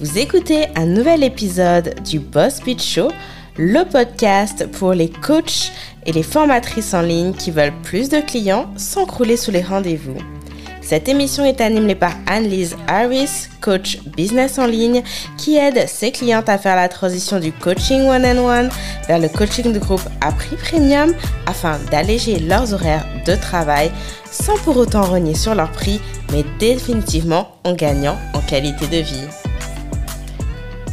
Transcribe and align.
Vous 0.00 0.16
écoutez 0.16 0.68
un 0.76 0.86
nouvel 0.86 1.22
épisode 1.22 1.94
du 2.04 2.20
Boss 2.20 2.62
Beat 2.64 2.82
Show, 2.82 3.10
le 3.58 3.84
podcast 3.84 4.66
pour 4.72 4.94
les 4.94 5.10
coachs 5.10 5.72
et 6.06 6.12
les 6.12 6.22
formatrices 6.22 6.94
en 6.94 7.02
ligne 7.02 7.34
qui 7.34 7.50
veulent 7.50 7.74
plus 7.82 8.08
de 8.08 8.20
clients 8.20 8.72
sans 8.78 9.04
crouler 9.04 9.36
sous 9.36 9.50
les 9.50 9.60
rendez-vous. 9.60 10.16
Cette 10.80 11.06
émission 11.10 11.44
est 11.44 11.60
animée 11.60 11.96
par 11.96 12.14
Anne-Lise 12.26 12.76
Harris, 12.88 13.48
coach 13.60 13.98
business 14.16 14.58
en 14.58 14.66
ligne, 14.66 15.02
qui 15.36 15.58
aide 15.58 15.86
ses 15.86 16.12
clientes 16.12 16.48
à 16.48 16.56
faire 16.56 16.76
la 16.76 16.88
transition 16.88 17.38
du 17.38 17.52
coaching 17.52 18.08
one-on-one 18.08 18.70
vers 19.06 19.18
le 19.18 19.28
coaching 19.28 19.70
de 19.70 19.78
groupe 19.78 20.08
à 20.22 20.32
prix 20.32 20.56
premium 20.56 21.12
afin 21.44 21.78
d'alléger 21.90 22.38
leurs 22.38 22.72
horaires 22.72 23.06
de 23.26 23.34
travail 23.34 23.90
sans 24.24 24.56
pour 24.64 24.78
autant 24.78 25.02
renier 25.02 25.34
sur 25.34 25.54
leur 25.54 25.70
prix, 25.70 26.00
mais 26.32 26.46
définitivement 26.58 27.48
en 27.64 27.74
gagnant 27.74 28.16
en 28.32 28.40
qualité 28.40 28.86
de 28.86 29.02
vie. 29.02 29.39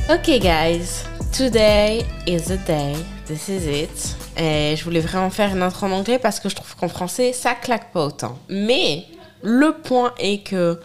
Ok 0.10 0.40
guys, 0.40 1.04
today 1.38 2.02
is 2.26 2.44
the 2.44 2.58
day, 2.66 2.96
this 3.26 3.50
is 3.50 3.68
it. 3.68 4.16
Et 4.38 4.74
je 4.78 4.84
voulais 4.86 5.02
vraiment 5.02 5.30
faire 5.30 5.54
une 5.54 5.62
intro 5.62 5.86
en 5.86 5.92
anglais 5.92 6.18
parce 6.18 6.40
que 6.40 6.48
je 6.48 6.56
trouve 6.56 6.78
qu'en 6.78 6.88
français, 6.88 7.34
ça 7.34 7.56
claque 7.56 7.92
pas 7.92 8.06
autant. 8.06 8.40
Mais 8.48 9.04
le 9.42 9.74
point 9.74 10.14
est 10.18 10.44
que 10.48 10.80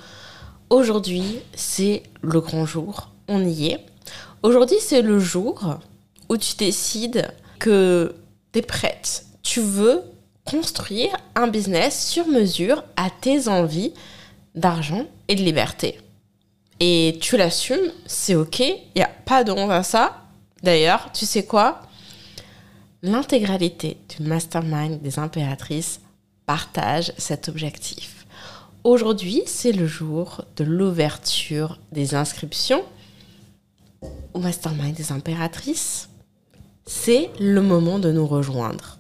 aujourd'hui, 0.68 1.38
c'est 1.54 2.02
le 2.20 2.40
grand 2.40 2.66
jour. 2.66 3.10
On 3.28 3.46
y 3.46 3.68
est. 3.68 3.86
Aujourd'hui, 4.42 4.78
c'est 4.80 5.02
le 5.02 5.20
jour 5.20 5.76
où 6.28 6.36
tu 6.36 6.56
décides 6.56 7.32
que 7.60 8.16
tu 8.52 8.58
es 8.58 8.62
prête. 8.62 9.26
Tu 9.44 9.60
veux 9.60 10.02
construire 10.44 11.16
un 11.36 11.46
business 11.46 12.08
sur 12.08 12.26
mesure 12.26 12.82
à 12.96 13.08
tes 13.08 13.46
envies 13.46 13.94
d'argent 14.56 15.06
et 15.28 15.36
de 15.36 15.42
liberté. 15.42 16.00
Et 16.84 17.16
tu 17.20 17.36
l'assumes, 17.36 17.92
c'est 18.06 18.34
ok, 18.34 18.58
il 18.58 18.82
n'y 18.96 19.02
a 19.02 19.10
pas 19.24 19.44
de 19.44 19.52
honte 19.52 19.70
à 19.70 19.84
ça. 19.84 20.16
D'ailleurs, 20.64 21.10
tu 21.12 21.26
sais 21.26 21.44
quoi? 21.44 21.80
L'intégralité 23.04 23.98
du 24.08 24.26
mastermind 24.26 25.00
des 25.00 25.20
impératrices 25.20 26.00
partage 26.44 27.12
cet 27.18 27.48
objectif. 27.48 28.26
Aujourd'hui, 28.82 29.44
c'est 29.46 29.70
le 29.70 29.86
jour 29.86 30.44
de 30.56 30.64
l'ouverture 30.64 31.78
des 31.92 32.16
inscriptions 32.16 32.82
au 34.34 34.40
mastermind 34.40 34.92
des 34.92 35.12
impératrices. 35.12 36.08
C'est 36.84 37.30
le 37.38 37.62
moment 37.62 38.00
de 38.00 38.10
nous 38.10 38.26
rejoindre. 38.26 38.98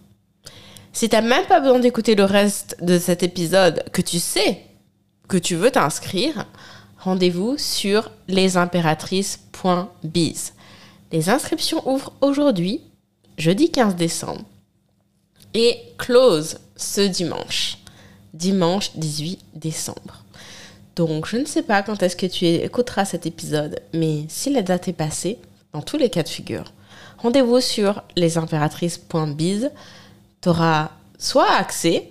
Si 0.92 1.08
tu 1.08 1.16
n'as 1.16 1.22
même 1.22 1.46
pas 1.46 1.58
besoin 1.58 1.80
d'écouter 1.80 2.14
le 2.14 2.26
reste 2.26 2.76
de 2.80 2.96
cet 2.96 3.24
épisode, 3.24 3.82
que 3.90 4.02
tu 4.02 4.20
sais 4.20 4.62
que 5.26 5.36
tu 5.36 5.56
veux 5.56 5.72
t'inscrire, 5.72 6.46
rendez-vous 7.02 7.56
sur 7.58 8.10
lesimpératrices.biz. 8.28 10.52
Les 11.10 11.28
inscriptions 11.28 11.86
ouvrent 11.88 12.12
aujourd'hui, 12.20 12.80
jeudi 13.38 13.70
15 13.70 13.96
décembre, 13.96 14.44
et 15.54 15.78
close 15.98 16.58
ce 16.76 17.00
dimanche, 17.00 17.78
dimanche 18.32 18.92
18 18.96 19.40
décembre. 19.54 20.24
Donc, 20.96 21.26
je 21.26 21.38
ne 21.38 21.44
sais 21.44 21.62
pas 21.62 21.82
quand 21.82 22.02
est-ce 22.02 22.16
que 22.16 22.26
tu 22.26 22.46
écouteras 22.46 23.04
cet 23.04 23.26
épisode, 23.26 23.80
mais 23.92 24.24
si 24.28 24.50
la 24.50 24.62
date 24.62 24.88
est 24.88 24.92
passée, 24.92 25.38
dans 25.72 25.82
tous 25.82 25.96
les 25.96 26.10
cas 26.10 26.22
de 26.22 26.28
figure, 26.28 26.72
rendez-vous 27.18 27.60
sur 27.60 28.02
lesimpératrices.biz 28.16 29.70
tu 30.40 30.48
auras 30.48 30.90
soit 31.18 31.50
accès 31.50 32.10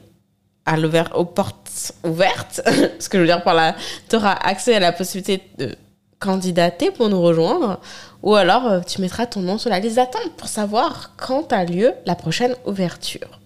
à 0.66 0.78
aux 1.16 1.26
portes 1.26 1.94
ouvertes, 2.04 2.62
ce 3.00 3.10
que 3.10 3.18
je 3.18 3.22
veux 3.22 3.28
dire 3.28 3.44
par 3.44 3.54
là, 3.54 3.76
tu 4.10 4.16
auras 4.16 4.34
accès 4.34 4.76
à 4.76 4.80
la 4.80 4.92
possibilité 4.92 5.44
de 5.58 5.76
candidater 6.20 6.92
pour 6.92 7.10
nous 7.10 7.22
rejoindre, 7.22 7.80
ou 8.22 8.36
alors 8.36 8.68
euh, 8.68 8.80
tu 8.82 9.02
mettras 9.02 9.26
ton 9.26 9.42
nom 9.42 9.58
sur 9.58 9.70
la 9.70 9.80
liste 9.80 9.96
d'attente 9.96 10.32
pour 10.38 10.48
savoir 10.48 11.12
quand 11.18 11.52
a 11.52 11.66
lieu 11.66 11.94
la 12.06 12.16
prochaine 12.16 12.56
ouverture. 12.66 13.40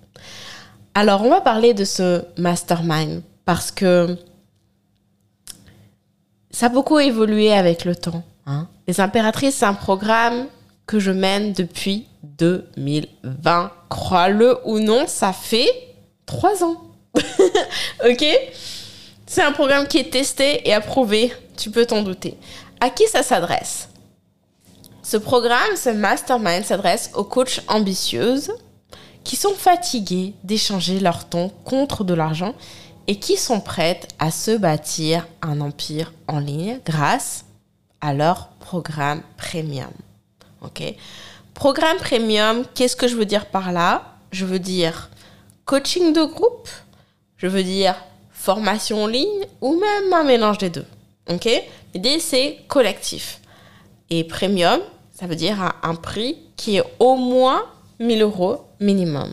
Alors, 0.94 1.24
on 1.24 1.30
va 1.30 1.42
parler 1.42 1.74
de 1.74 1.84
ce 1.84 2.24
mastermind 2.38 3.22
parce 3.44 3.72
que 3.72 4.18
ça 6.52 6.68
a 6.68 6.70
beaucoup 6.70 7.00
évolué 7.00 7.52
avec 7.52 7.84
le 7.84 7.96
temps. 7.96 8.24
Hein. 8.46 8.68
Les 8.88 9.02
impératrices, 9.02 9.56
c'est 9.56 9.66
un 9.66 9.74
programme 9.74 10.46
que 10.86 11.00
je 11.00 11.12
mène 11.12 11.52
depuis 11.52 12.08
2020. 12.24 13.72
Crois-le 13.90 14.58
ou 14.66 14.80
non, 14.80 15.06
ça 15.08 15.34
fait 15.34 15.70
trois 16.26 16.64
ans. 16.64 16.82
ok? 18.10 18.26
C'est 19.26 19.42
un 19.42 19.52
programme 19.52 19.88
qui 19.88 19.98
est 19.98 20.12
testé 20.12 20.68
et 20.68 20.74
approuvé, 20.74 21.34
tu 21.58 21.72
peux 21.72 21.86
t'en 21.86 22.04
douter. 22.04 22.38
À 22.80 22.90
qui 22.90 23.08
ça 23.08 23.24
s'adresse? 23.24 23.90
Ce 25.02 25.18
programme, 25.18 25.76
ce 25.76 25.90
mastermind 25.90 26.64
s'adresse 26.64 27.12
aux 27.14 27.24
coachs 27.24 27.62
ambitieuses 27.68 28.52
qui 29.24 29.36
sont 29.36 29.54
fatiguées 29.54 30.34
d'échanger 30.44 31.00
leur 31.00 31.26
temps 31.26 31.52
contre 31.64 32.04
de 32.04 32.14
l'argent 32.14 32.56
et 33.08 33.18
qui 33.18 33.38
sont 33.38 33.60
prêtes 33.60 34.08
à 34.20 34.32
se 34.32 34.58
bâtir 34.58 35.28
un 35.42 35.62
empire 35.62 36.14
en 36.28 36.40
ligne 36.40 36.80
grâce 36.86 37.46
à 38.02 38.14
leur 38.14 38.50
programme 38.60 39.22
premium. 39.38 39.92
OK? 40.62 40.84
Programme 41.54 41.98
premium, 41.98 42.64
qu'est-ce 42.74 42.96
que 42.96 43.08
je 43.08 43.16
veux 43.16 43.26
dire 43.26 43.46
par 43.46 43.72
là? 43.72 44.16
Je 44.32 44.46
veux 44.46 44.60
dire 44.60 45.10
coaching 45.66 46.14
de 46.14 46.24
groupe, 46.24 46.70
je 47.46 47.50
veux 47.50 47.62
dire 47.62 47.94
formation 48.32 49.04
en 49.04 49.08
ligne 49.08 49.46
ou 49.62 49.80
même 49.80 50.12
un 50.12 50.24
mélange 50.24 50.58
des 50.58 50.72
deux. 50.72 50.86
OK? 51.30 51.48
L'idée, 51.94 52.20
c'est 52.20 52.58
collectif. 52.68 53.40
Et 54.10 54.24
premium, 54.24 54.80
ça 55.14 55.28
veut 55.28 55.36
dire 55.36 55.74
un 55.84 55.94
prix 55.94 56.38
qui 56.56 56.78
est 56.78 56.84
au 56.98 57.16
moins 57.16 57.64
1000 58.00 58.24
euros 58.24 58.62
minimum. 58.80 59.32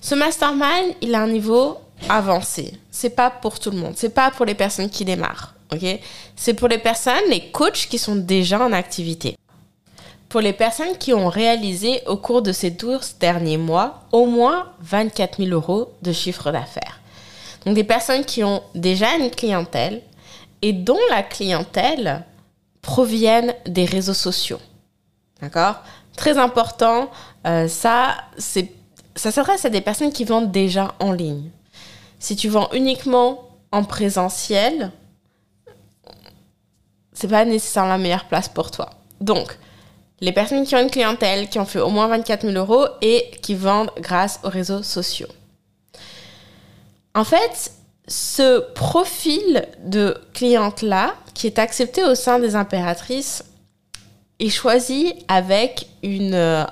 Ce 0.00 0.14
mastermind, 0.14 0.94
il 1.00 1.12
a 1.16 1.22
un 1.22 1.26
niveau 1.26 1.78
avancé. 2.08 2.74
C'est 2.92 3.10
pas 3.10 3.30
pour 3.30 3.58
tout 3.58 3.72
le 3.72 3.78
monde. 3.78 3.94
C'est 3.96 4.14
pas 4.14 4.30
pour 4.30 4.46
les 4.46 4.54
personnes 4.54 4.90
qui 4.90 5.04
démarrent. 5.04 5.54
OK? 5.72 5.84
C'est 6.36 6.54
pour 6.54 6.68
les 6.68 6.78
personnes, 6.78 7.28
les 7.30 7.50
coachs 7.50 7.88
qui 7.90 7.98
sont 7.98 8.14
déjà 8.14 8.60
en 8.60 8.72
activité 8.72 9.34
pour 10.34 10.40
les 10.40 10.52
personnes 10.52 10.98
qui 10.98 11.12
ont 11.14 11.28
réalisé 11.28 12.00
au 12.08 12.16
cours 12.16 12.42
de 12.42 12.50
ces 12.50 12.70
12 12.70 13.18
derniers 13.20 13.56
mois 13.56 14.02
au 14.10 14.26
moins 14.26 14.66
24 14.80 15.38
000 15.38 15.50
euros 15.50 15.92
de 16.02 16.10
chiffre 16.10 16.50
d'affaires. 16.50 16.98
Donc 17.64 17.74
des 17.74 17.84
personnes 17.84 18.24
qui 18.24 18.44
ont 18.44 18.62
déjà 18.74 19.14
une 19.16 19.30
clientèle 19.30 20.02
et 20.62 20.72
dont 20.72 20.98
la 21.10 21.22
clientèle 21.22 22.24
proviennent 22.82 23.54
des 23.66 23.84
réseaux 23.84 24.14
sociaux. 24.14 24.60
D'accord? 25.40 25.76
Très 26.16 26.38
important, 26.38 27.10
euh, 27.46 27.66
ça, 27.66 28.16
ça 28.38 29.30
s'adresse 29.30 29.64
à 29.64 29.70
des 29.70 29.80
personnes 29.80 30.12
qui 30.12 30.24
vendent 30.24 30.52
déjà 30.52 30.94
en 31.00 31.12
ligne. 31.12 31.50
Si 32.18 32.36
tu 32.36 32.48
vends 32.48 32.68
uniquement 32.72 33.48
en 33.72 33.84
présentiel, 33.84 34.90
c'est 37.12 37.28
pas 37.28 37.44
nécessairement 37.44 37.90
la 37.90 37.98
meilleure 37.98 38.26
place 38.26 38.48
pour 38.48 38.70
toi. 38.70 38.90
Donc, 39.20 39.58
les 40.20 40.32
personnes 40.32 40.64
qui 40.64 40.74
ont 40.74 40.80
une 40.80 40.90
clientèle, 40.90 41.48
qui 41.48 41.58
ont 41.58 41.64
fait 41.64 41.80
au 41.80 41.90
moins 41.90 42.08
24 42.08 42.46
000 42.46 42.54
euros 42.54 42.86
et 43.02 43.30
qui 43.42 43.54
vendent 43.54 43.90
grâce 43.98 44.40
aux 44.44 44.48
réseaux 44.48 44.82
sociaux. 44.82 45.28
En 47.14 47.24
fait, 47.24 47.72
ce 48.08 48.60
profil 48.72 49.66
de 49.84 50.20
cliente-là, 50.34 51.14
qui 51.32 51.46
est 51.46 51.58
accepté 51.58 52.04
au 52.04 52.14
sein 52.14 52.38
des 52.38 52.56
impératrices, 52.56 53.44
est 54.40 54.50
choisi 54.50 55.14
avec 55.28 55.88
une 56.02 56.34
euh, 56.34 56.64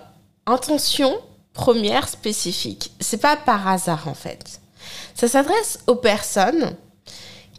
intention 0.46 1.16
première 1.52 2.08
spécifique. 2.08 2.92
C'est 3.00 3.20
pas 3.20 3.36
par 3.36 3.68
hasard 3.68 4.08
en 4.08 4.14
fait. 4.14 4.60
Ça 5.14 5.28
s'adresse 5.28 5.78
aux 5.86 5.94
personnes 5.94 6.74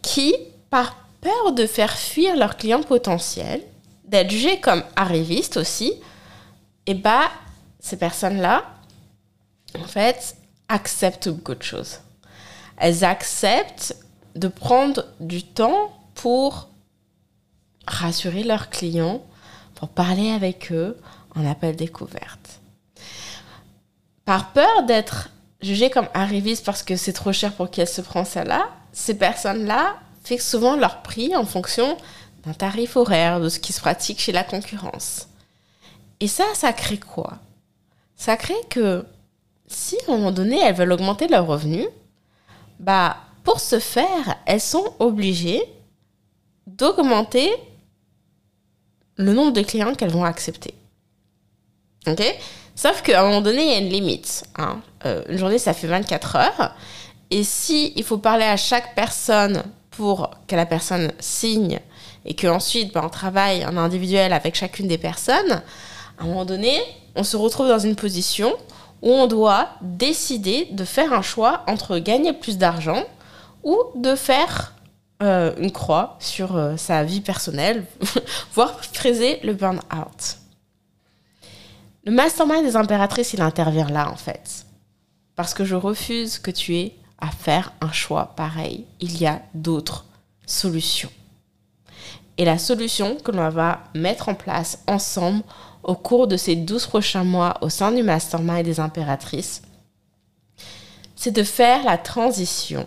qui, 0.02 0.34
par 0.70 0.96
peur 1.20 1.52
de 1.52 1.66
faire 1.66 1.96
fuir 1.96 2.36
leurs 2.36 2.56
clients 2.56 2.82
potentiels, 2.82 3.62
d'être 4.04 4.30
jugé 4.30 4.60
comme 4.60 4.84
arriviste 4.96 5.56
aussi, 5.56 5.94
et 6.86 6.90
eh 6.90 6.94
bah, 6.94 7.30
ces 7.80 7.96
personnes-là, 7.96 8.64
en 9.78 9.86
fait, 9.86 10.36
acceptent 10.68 11.30
beaucoup 11.30 11.54
de 11.54 11.62
choses. 11.62 12.00
Elles 12.76 13.04
acceptent 13.04 13.96
de 14.34 14.48
prendre 14.48 15.04
du 15.20 15.42
temps 15.42 15.92
pour 16.14 16.68
rassurer 17.86 18.42
leurs 18.42 18.70
clients, 18.70 19.22
pour 19.74 19.88
parler 19.88 20.30
avec 20.30 20.72
eux 20.72 20.98
en 21.34 21.46
appel 21.46 21.76
découverte. 21.76 22.60
Par 24.24 24.52
peur 24.52 24.84
d'être 24.84 25.30
jugées 25.60 25.90
comme 25.90 26.08
arrivistes 26.14 26.64
parce 26.64 26.82
que 26.82 26.96
c'est 26.96 27.12
trop 27.12 27.32
cher 27.32 27.52
pour 27.52 27.70
qu'elles 27.70 27.88
se 27.88 28.00
prennent 28.00 28.24
celle-là, 28.24 28.68
ces 28.92 29.16
personnes-là 29.16 29.96
fixent 30.22 30.50
souvent 30.50 30.76
leur 30.76 31.02
prix 31.02 31.36
en 31.36 31.44
fonction 31.44 31.96
d'un 32.44 32.54
tarif 32.54 32.96
horaire, 32.96 33.40
de 33.40 33.48
ce 33.48 33.58
qui 33.58 33.72
se 33.72 33.80
pratique 33.80 34.20
chez 34.20 34.32
la 34.32 34.44
concurrence. 34.44 35.28
Et 36.20 36.28
ça, 36.28 36.44
ça 36.54 36.72
crée 36.72 36.98
quoi? 36.98 37.38
Ça 38.16 38.36
crée 38.36 38.54
que 38.70 39.04
si 39.66 39.96
à 40.06 40.12
un 40.12 40.16
moment 40.16 40.32
donné 40.32 40.58
elles 40.60 40.74
veulent 40.74 40.92
augmenter 40.92 41.28
leurs 41.28 41.46
revenus, 41.46 41.86
bah 42.84 43.16
pour 43.44 43.60
ce 43.60 43.78
faire, 43.78 44.36
elles 44.46 44.60
sont 44.60 44.94
obligées 44.98 45.62
d'augmenter 46.66 47.50
le 49.16 49.32
nombre 49.32 49.52
de 49.52 49.62
clients 49.62 49.94
qu'elles 49.94 50.10
vont 50.10 50.24
accepter. 50.24 50.74
Ok? 52.06 52.22
Sauf 52.74 53.02
qu'à 53.02 53.22
un 53.22 53.24
moment 53.24 53.40
donné, 53.40 53.62
il 53.62 53.70
y 53.70 53.74
a 53.74 53.78
une 53.78 53.88
limite. 53.88 54.44
Hein. 54.56 54.80
Euh, 55.06 55.22
une 55.28 55.38
journée, 55.38 55.58
ça 55.58 55.72
fait 55.72 55.86
24 55.86 56.36
heures. 56.36 56.74
Et 57.30 57.42
si 57.44 57.92
il 57.96 58.04
faut 58.04 58.18
parler 58.18 58.44
à 58.44 58.56
chaque 58.56 58.94
personne 58.94 59.62
pour 59.90 60.30
que 60.46 60.56
la 60.56 60.66
personne 60.66 61.12
signe 61.20 61.80
et 62.26 62.34
qu'ensuite 62.34 62.92
ben, 62.92 63.02
on 63.04 63.08
travaille 63.08 63.64
en 63.64 63.76
individuel 63.76 64.32
avec 64.32 64.56
chacune 64.56 64.88
des 64.88 64.98
personnes, 64.98 65.62
à 66.18 66.22
un 66.22 66.26
moment 66.26 66.44
donné, 66.44 66.78
on 67.14 67.24
se 67.24 67.36
retrouve 67.36 67.68
dans 67.68 67.78
une 67.78 67.96
position 67.96 68.54
où 69.04 69.10
on 69.10 69.26
doit 69.26 69.68
décider 69.82 70.66
de 70.72 70.84
faire 70.84 71.12
un 71.12 71.20
choix 71.20 71.62
entre 71.68 71.98
gagner 71.98 72.32
plus 72.32 72.56
d'argent 72.56 73.04
ou 73.62 73.78
de 73.94 74.14
faire 74.14 74.72
euh, 75.22 75.54
une 75.58 75.70
croix 75.70 76.16
sur 76.20 76.56
euh, 76.56 76.78
sa 76.78 77.04
vie 77.04 77.20
personnelle, 77.20 77.84
voire 78.54 78.82
fraiser 78.82 79.40
le 79.44 79.52
burn-out. 79.52 80.38
Le 82.04 82.12
mastermind 82.12 82.64
des 82.64 82.76
impératrices, 82.76 83.34
il 83.34 83.42
intervient 83.42 83.88
là 83.88 84.10
en 84.10 84.16
fait. 84.16 84.64
Parce 85.36 85.52
que 85.52 85.64
je 85.64 85.74
refuse 85.74 86.38
que 86.38 86.50
tu 86.50 86.74
aies 86.76 86.96
à 87.18 87.30
faire 87.30 87.72
un 87.82 87.92
choix 87.92 88.32
pareil. 88.36 88.86
Il 89.00 89.20
y 89.20 89.26
a 89.26 89.42
d'autres 89.52 90.06
solutions. 90.46 91.10
Et 92.38 92.44
la 92.46 92.58
solution 92.58 93.16
que 93.16 93.32
l'on 93.32 93.50
va 93.50 93.80
mettre 93.94 94.30
en 94.30 94.34
place 94.34 94.82
ensemble 94.86 95.42
au 95.84 95.94
cours 95.94 96.26
de 96.26 96.36
ces 96.36 96.56
12 96.56 96.86
prochains 96.86 97.24
mois 97.24 97.58
au 97.60 97.68
sein 97.68 97.92
du 97.92 98.02
mastermind 98.02 98.64
des 98.64 98.80
impératrices, 98.80 99.62
c'est 101.16 101.30
de 101.30 101.42
faire 101.42 101.84
la 101.84 101.98
transition 101.98 102.86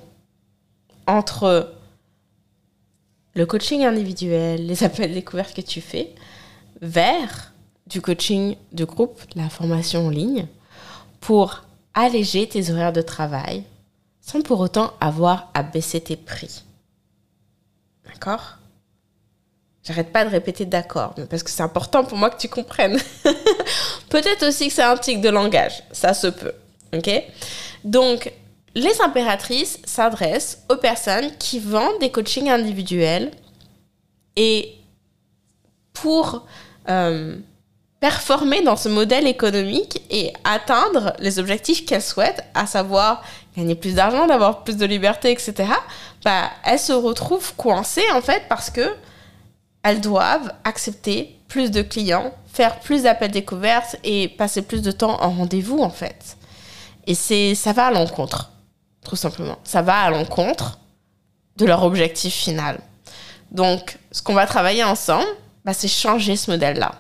entre 1.08 1.74
le 3.34 3.46
coaching 3.46 3.84
individuel, 3.86 4.66
les 4.66 4.84
appels 4.84 5.14
découvertes 5.14 5.56
que 5.56 5.62
tu 5.62 5.80
fais, 5.80 6.14
vers 6.82 7.54
du 7.88 8.02
coaching 8.02 8.56
de 8.74 8.84
groupe, 8.84 9.22
la 9.36 9.50
formation 9.50 10.08
en 10.08 10.10
ligne, 10.10 10.48
pour 11.22 11.64
alléger 11.94 12.48
tes 12.48 12.70
horaires 12.72 12.94
de 12.94 13.02
travail 13.02 13.64
sans 14.22 14.42
pour 14.42 14.60
autant 14.60 14.92
avoir 15.00 15.50
à 15.54 15.64
baisser 15.64 16.02
tes 16.02 16.18
prix. 16.18 16.64
D'accord? 18.06 18.58
J'arrête 19.88 20.12
pas 20.12 20.26
de 20.26 20.30
répéter 20.30 20.66
d'accord, 20.66 21.16
parce 21.30 21.44
que 21.44 21.50
c'est 21.50 21.64
important 21.64 22.04
pour 22.04 22.18
moi 22.18 22.30
que 22.30 22.38
tu 22.38 22.50
comprennes. 22.50 23.00
Peut-être 24.10 24.46
aussi 24.46 24.68
que 24.68 24.74
c'est 24.74 24.84
un 24.84 24.98
tic 24.98 25.22
de 25.22 25.30
langage, 25.30 25.82
ça 25.94 26.14
se 26.14 26.28
peut. 26.28 26.52
Ok? 26.94 27.10
Donc, 27.86 28.34
les 28.76 29.00
impératrices 29.02 29.80
s'adressent 29.86 30.66
aux 30.70 30.76
personnes 30.76 31.32
qui 31.40 31.60
vendent 31.60 32.00
des 32.02 32.12
coachings 32.12 32.50
individuels 32.50 33.32
et 34.36 34.76
pour 35.94 36.46
euh, 36.90 37.38
performer 38.02 38.62
dans 38.64 38.76
ce 38.76 38.90
modèle 38.90 39.26
économique 39.26 40.02
et 40.10 40.34
atteindre 40.44 41.14
les 41.20 41.40
objectifs 41.40 41.86
qu'elles 41.86 42.02
souhaitent, 42.02 42.44
à 42.54 42.68
savoir 42.68 43.24
gagner 43.56 43.76
plus 43.76 43.96
d'argent, 43.96 44.28
d'avoir 44.28 44.66
plus 44.66 44.76
de 44.76 44.86
liberté, 44.86 45.32
etc., 45.32 45.70
bah, 46.26 46.52
elles 46.66 46.78
se 46.78 46.92
retrouvent 46.92 47.56
coincées 47.56 48.12
en 48.14 48.22
fait 48.22 48.44
parce 48.50 48.70
que 48.70 48.94
elles 49.88 50.02
doivent 50.02 50.52
accepter 50.66 51.40
plus 51.48 51.72
de 51.72 51.82
clients, 51.82 52.34
faire 52.52 52.80
plus 52.82 53.04
d'appels 53.04 53.32
découvertes 53.32 53.96
et 54.04 54.28
passer 54.28 54.62
plus 54.62 54.82
de 54.82 54.92
temps 54.92 55.22
en 55.24 55.30
rendez-vous 55.30 55.80
en 55.80 55.90
fait. 55.90 56.36
Et 57.06 57.16
c'est 57.16 57.56
ça 57.56 57.72
va 57.72 57.86
à 57.86 57.92
l'encontre, 57.92 58.52
tout 59.08 59.16
simplement. 59.16 59.58
Ça 59.64 59.82
va 59.82 59.96
à 59.96 60.10
l'encontre 60.10 60.80
de 61.56 61.66
leur 61.66 61.84
objectif 61.84 62.34
final. 62.34 62.80
Donc, 63.52 63.98
ce 64.12 64.22
qu'on 64.22 64.34
va 64.34 64.46
travailler 64.46 64.84
ensemble, 64.84 65.28
bah, 65.64 65.74
c'est 65.74 65.88
changer 65.88 66.36
ce 66.36 66.52
modèle-là. 66.52 66.92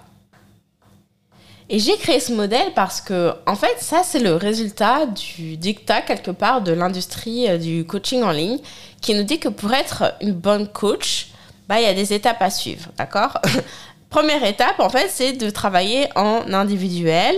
Et 1.69 1.79
j'ai 1.79 1.97
créé 1.97 2.21
ce 2.21 2.31
modèle 2.31 2.73
parce 2.73 3.01
que, 3.01 3.33
en 3.45 3.55
fait, 3.55 3.75
ça, 3.81 4.01
c'est 4.05 4.19
le 4.19 4.35
résultat 4.35 5.07
du 5.07 5.57
dictat, 5.57 6.01
quelque 6.01 6.31
part, 6.31 6.61
de 6.61 6.71
l'industrie 6.71 7.49
euh, 7.49 7.57
du 7.57 7.85
coaching 7.85 8.23
en 8.23 8.31
ligne, 8.31 8.59
qui 9.01 9.13
nous 9.13 9.23
dit 9.23 9.39
que 9.39 9.49
pour 9.49 9.73
être 9.73 10.13
une 10.21 10.31
bonne 10.31 10.69
coach, 10.69 11.27
bah, 11.67 11.79
il 11.79 11.83
y 11.83 11.89
a 11.89 11.93
des 11.93 12.13
étapes 12.13 12.41
à 12.41 12.49
suivre, 12.49 12.89
d'accord? 12.97 13.37
Première 14.09 14.45
étape, 14.45 14.79
en 14.79 14.87
fait, 14.87 15.09
c'est 15.09 15.33
de 15.33 15.49
travailler 15.49 16.07
en 16.15 16.53
individuel 16.53 17.35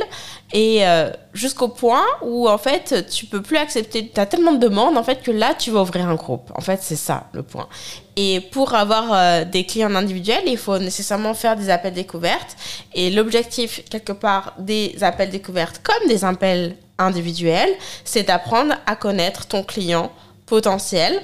et 0.53 0.87
euh, 0.87 1.09
jusqu'au 1.33 1.67
point 1.67 2.03
où, 2.21 2.47
en 2.47 2.59
fait, 2.59 3.07
tu 3.09 3.25
peux 3.25 3.41
plus 3.41 3.57
accepter. 3.57 4.11
Tu 4.13 4.19
as 4.21 4.27
tellement 4.27 4.51
de 4.51 4.59
demandes, 4.59 4.95
en 4.95 5.03
fait, 5.03 5.23
que 5.23 5.31
là, 5.31 5.55
tu 5.57 5.71
vas 5.71 5.81
ouvrir 5.81 6.07
un 6.07 6.13
groupe. 6.13 6.51
En 6.53 6.61
fait, 6.61 6.79
c'est 6.83 6.95
ça 6.95 7.25
le 7.33 7.41
point. 7.41 7.67
Et 8.15 8.39
pour 8.51 8.75
avoir 8.75 9.11
euh, 9.11 9.45
des 9.45 9.65
clients 9.65 9.95
individuels, 9.95 10.43
il 10.45 10.59
faut 10.59 10.77
nécessairement 10.77 11.33
faire 11.33 11.55
des 11.55 11.71
appels 11.71 11.93
découvertes. 11.93 12.55
Et 12.93 13.09
l'objectif, 13.09 13.83
quelque 13.89 14.13
part, 14.13 14.53
des 14.59 14.95
appels 15.01 15.31
découvertes 15.31 15.81
comme 15.81 16.07
des 16.07 16.23
appels 16.23 16.75
individuels, 16.99 17.71
c'est 18.03 18.23
d'apprendre 18.23 18.75
à 18.85 18.95
connaître 18.95 19.47
ton 19.47 19.63
client 19.63 20.11
potentiel. 20.45 21.19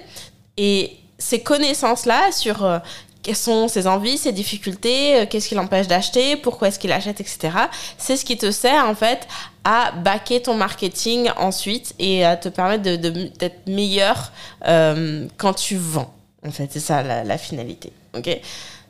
Et 0.57 0.97
ces 1.17 1.41
connaissances-là 1.41 2.31
sur 2.31 2.65
euh, 2.65 2.79
quelles 3.25 3.35
sont 3.35 3.67
ses 3.67 3.87
envies, 3.87 4.19
ses 4.19 4.31
difficultés, 4.31 5.15
euh, 5.15 5.25
qu'est-ce 5.27 5.49
qui 5.49 5.55
l'empêche 5.55 5.87
d'acheter, 5.87 6.35
pourquoi 6.35 6.67
est-ce 6.67 6.77
qu'il 6.77 6.91
achète, 6.91 7.19
etc. 7.21 7.49
C'est 7.97 8.17
ce 8.17 8.23
qui 8.23 8.37
te 8.37 8.51
sert 8.51 8.85
en 8.85 8.93
fait 8.93 9.27
à 9.63 9.91
baquer 9.91 10.43
ton 10.43 10.53
marketing 10.53 11.31
ensuite 11.37 11.95
et 11.97 12.23
à 12.23 12.37
te 12.37 12.49
permettre 12.49 12.83
d'être 12.83 13.67
meilleur 13.67 14.31
euh, 14.67 15.27
quand 15.37 15.53
tu 15.53 15.75
vends. 15.75 16.13
En 16.45 16.51
fait, 16.51 16.69
c'est 16.71 16.79
ça 16.79 17.01
la, 17.01 17.37
finalité. 17.39 17.91
Ok. 18.15 18.29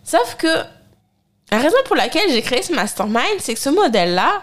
Sauf 0.04 0.36
que 0.36 0.48
la 1.52 1.60
raison 1.60 1.78
pour 1.86 1.96
laquelle 1.96 2.30
j'ai 2.30 2.42
créé 2.42 2.62
ce 2.62 2.74
mastermind, 2.74 3.40
c'est 3.40 3.54
que 3.54 3.60
ce 3.60 3.70
modèle-là, 3.70 4.42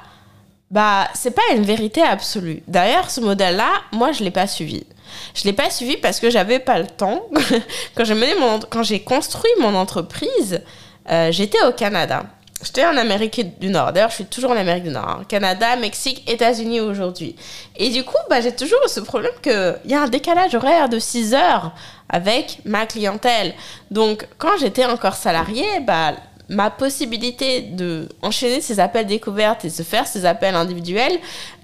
bah, 0.72 1.08
c'est 1.14 1.32
pas 1.32 1.42
une 1.54 1.64
vérité 1.64 2.02
absolue. 2.02 2.62
D'ailleurs, 2.66 3.10
ce 3.10 3.20
modèle-là, 3.20 3.70
moi, 3.92 4.12
je 4.12 4.24
l'ai 4.24 4.30
pas 4.30 4.46
suivi. 4.46 4.84
Je 5.34 5.44
l'ai 5.44 5.52
pas 5.52 5.68
suivi 5.68 5.98
parce 5.98 6.18
que 6.18 6.30
j'avais 6.30 6.58
pas 6.58 6.78
le 6.78 6.86
temps. 6.86 7.24
quand 7.94 8.04
j'ai 8.04 8.14
mené 8.14 8.34
mon, 8.40 8.58
quand 8.58 8.82
j'ai 8.82 9.00
construit 9.00 9.50
mon 9.60 9.74
entreprise, 9.74 10.62
euh, 11.10 11.30
j'étais 11.30 11.62
au 11.64 11.72
Canada. 11.72 12.24
J'étais 12.62 12.86
en 12.86 12.96
Amérique 12.96 13.58
du 13.58 13.68
Nord. 13.68 13.92
D'ailleurs, 13.92 14.10
je 14.10 14.14
suis 14.14 14.24
toujours 14.24 14.52
en 14.52 14.56
Amérique 14.56 14.84
du 14.84 14.90
Nord. 14.90 15.08
Hein. 15.08 15.24
Canada, 15.28 15.76
Mexique, 15.76 16.22
États-Unis 16.30 16.80
aujourd'hui. 16.80 17.36
Et 17.76 17.90
du 17.90 18.02
coup, 18.04 18.16
bah, 18.30 18.40
j'ai 18.40 18.54
toujours 18.54 18.78
ce 18.86 19.00
problème 19.00 19.32
qu'il 19.42 19.76
y 19.84 19.94
a 19.94 20.02
un 20.02 20.08
décalage 20.08 20.54
horaire 20.54 20.88
de 20.88 20.98
6 20.98 21.34
heures 21.34 21.72
avec 22.08 22.60
ma 22.64 22.86
clientèle. 22.86 23.52
Donc, 23.90 24.26
quand 24.38 24.56
j'étais 24.58 24.86
encore 24.86 25.16
salariée, 25.16 25.80
bah, 25.86 26.12
ma 26.52 26.70
possibilité 26.70 27.62
de 27.62 28.08
enchaîner 28.20 28.60
ces 28.60 28.78
appels 28.78 29.06
découvertes 29.06 29.64
et 29.64 29.70
de 29.70 29.82
faire 29.82 30.06
ces 30.06 30.24
appels 30.24 30.54
individuels 30.54 31.18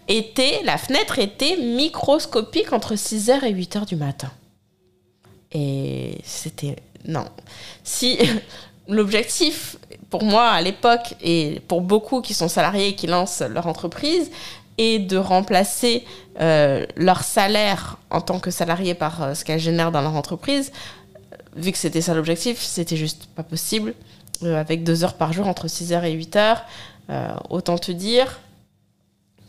était, 0.09 0.63
la 0.65 0.79
fenêtre 0.79 1.19
était 1.19 1.57
microscopique 1.59 2.73
entre 2.73 2.95
6h 2.95 3.45
et 3.45 3.53
8h 3.53 3.87
du 3.87 3.97
matin. 3.97 4.31
Et 5.53 6.19
c'était... 6.25 6.77
Non. 7.07 7.27
Si 7.85 8.19
l'objectif, 8.89 9.77
pour 10.11 10.25
moi 10.25 10.49
à 10.49 10.63
l'époque, 10.63 11.15
et 11.23 11.61
pour 11.69 11.83
beaucoup 11.83 12.23
qui 12.23 12.35
sont 12.35 12.49
salariés 12.49 12.89
et 12.89 12.95
qui 12.95 13.07
lancent 13.07 13.43
leur 13.43 13.67
entreprise, 13.67 14.31
est 14.79 15.01
de 15.01 15.17
remplacer 15.17 16.05
euh, 16.41 16.87
leur 16.97 17.23
salaire 17.23 17.99
en 18.11 18.21
tant 18.21 18.39
que 18.39 18.51
salarié 18.51 18.95
par 18.95 19.23
euh, 19.23 19.35
ce 19.35 19.45
qu'elles 19.45 19.61
génèrent 19.61 19.93
dans 19.93 20.01
leur 20.01 20.15
entreprise, 20.15 20.73
vu 21.57 21.73
que 21.73 21.79
c'était 21.79 22.01
ça 22.01 22.15
l'objectif, 22.15 22.61
c'était 22.61 22.97
juste 22.97 23.27
pas 23.35 23.43
possible. 23.43 23.95
Euh, 24.45 24.61
avec 24.61 24.85
deux 24.85 25.03
heures 25.05 25.15
par 25.15 25.33
jour, 25.33 25.49
entre 25.49 25.67
6h 25.67 26.05
et 26.05 26.17
8h, 26.17 26.59
autant 27.51 27.79
te 27.79 27.91
dire 27.91 28.39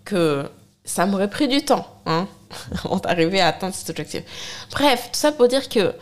que 0.06 0.50
ça 0.86 1.06
m'aurait 1.06 1.30
pris 1.30 1.48
du 1.48 1.62
temps 1.64 1.86
hein, 2.06 2.28
avant 2.84 2.98
d'arriver 2.98 3.42
à 3.42 3.48
atteindre 3.48 3.76
cet 3.76 3.90
objectif. 3.90 4.24
Bref, 4.72 5.10
tout 5.12 5.20
ça 5.20 5.32
pour 5.32 5.48
dire 5.48 5.70
que 5.70 5.94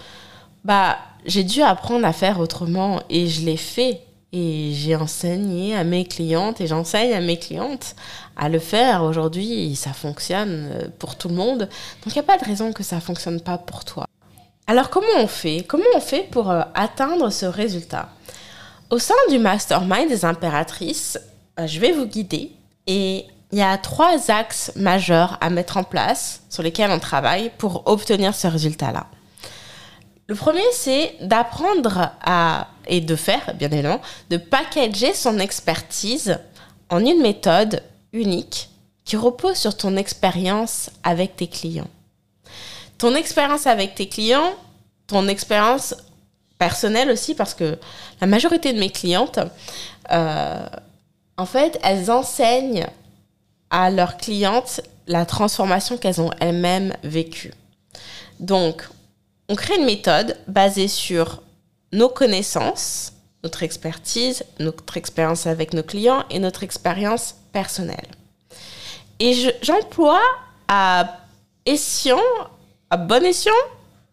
bah, 0.63 0.97
j'ai 1.25 1.43
dû 1.43 1.61
apprendre 1.61 2.05
à 2.05 2.13
faire 2.13 2.39
autrement 2.39 3.01
et 3.09 3.27
je 3.27 3.45
l'ai 3.45 3.57
fait. 3.57 4.01
Et 4.33 4.71
j'ai 4.73 4.97
enseigné 4.97 5.73
à 5.73 5.85
mes 5.85 6.03
clientes 6.03 6.59
et 6.59 6.67
j'enseigne 6.67 7.13
à 7.13 7.21
mes 7.21 7.39
clientes 7.39 7.95
à 8.35 8.49
le 8.49 8.59
faire. 8.59 9.03
Aujourd'hui, 9.03 9.73
ça 9.77 9.93
fonctionne 9.93 10.69
euh, 10.73 10.87
pour 10.99 11.15
tout 11.15 11.29
le 11.29 11.35
monde. 11.35 11.59
Donc, 11.59 12.07
il 12.07 12.13
n'y 12.13 12.19
a 12.19 12.23
pas 12.23 12.37
de 12.37 12.43
raison 12.43 12.73
que 12.73 12.83
ça 12.83 12.97
ne 12.97 13.01
fonctionne 13.01 13.39
pas 13.39 13.57
pour 13.57 13.85
toi. 13.85 14.05
Alors, 14.67 14.89
comment 14.89 15.07
on 15.17 15.27
fait? 15.27 15.63
Comment 15.65 15.85
on 15.95 16.01
fait 16.01 16.23
pour 16.29 16.51
euh, 16.51 16.61
atteindre 16.75 17.29
ce 17.29 17.45
résultat? 17.45 18.09
Au 18.89 18.99
sein 18.99 19.15
du 19.29 19.37
mastermind 19.37 20.07
des 20.07 20.23
impératrices, 20.23 21.19
euh, 21.59 21.67
je 21.67 21.79
vais 21.79 21.91
vous 21.91 22.05
guider 22.05 22.51
et 22.85 23.25
il 23.51 23.57
y 23.57 23.61
a 23.61 23.77
trois 23.77 24.31
axes 24.31 24.71
majeurs 24.77 25.37
à 25.41 25.49
mettre 25.49 25.75
en 25.75 25.83
place 25.83 26.43
sur 26.49 26.63
lesquels 26.63 26.91
on 26.91 26.99
travaille 26.99 27.51
pour 27.57 27.83
obtenir 27.85 28.33
ce 28.33 28.47
résultat-là. 28.47 29.07
Le 30.27 30.35
premier, 30.35 30.63
c'est 30.71 31.15
d'apprendre 31.21 32.11
à, 32.21 32.67
et 32.87 33.01
de 33.01 33.15
faire, 33.17 33.53
bien 33.55 33.69
évidemment, 33.71 34.01
de 34.29 34.37
packager 34.37 35.13
son 35.13 35.37
expertise 35.39 36.39
en 36.89 36.99
une 36.99 37.21
méthode 37.21 37.83
unique 38.13 38.69
qui 39.03 39.17
repose 39.17 39.55
sur 39.55 39.75
ton 39.75 39.97
expérience 39.97 40.89
avec 41.03 41.35
tes 41.35 41.47
clients. 41.47 41.89
Ton 42.97 43.15
expérience 43.15 43.67
avec 43.67 43.95
tes 43.95 44.07
clients, 44.07 44.53
ton 45.07 45.27
expérience 45.27 45.93
personnel 46.57 47.09
aussi 47.09 47.35
parce 47.35 47.53
que 47.53 47.77
la 48.21 48.27
majorité 48.27 48.73
de 48.73 48.79
mes 48.79 48.89
clientes, 48.89 49.39
euh, 50.11 50.67
en 51.37 51.45
fait, 51.45 51.79
elles 51.83 52.09
enseignent 52.09 52.87
à 53.69 53.89
leurs 53.89 54.17
clientes 54.17 54.81
la 55.07 55.25
transformation 55.25 55.97
qu'elles 55.97 56.21
ont 56.21 56.31
elles-mêmes 56.39 56.93
vécue. 57.03 57.53
Donc, 58.39 58.87
on 59.49 59.55
crée 59.55 59.77
une 59.77 59.85
méthode 59.85 60.37
basée 60.47 60.87
sur 60.87 61.41
nos 61.93 62.09
connaissances, 62.09 63.13
notre 63.43 63.63
expertise, 63.63 64.43
notre 64.59 64.97
expérience 64.97 65.47
avec 65.47 65.73
nos 65.73 65.83
clients 65.83 66.23
et 66.29 66.39
notre 66.39 66.63
expérience 66.63 67.35
personnelle. 67.53 68.07
Et 69.19 69.33
j'emploie 69.61 70.21
à 70.67 71.17
escient, 71.65 72.19
à 72.89 72.97
bon 72.97 73.23
escient, 73.25 73.51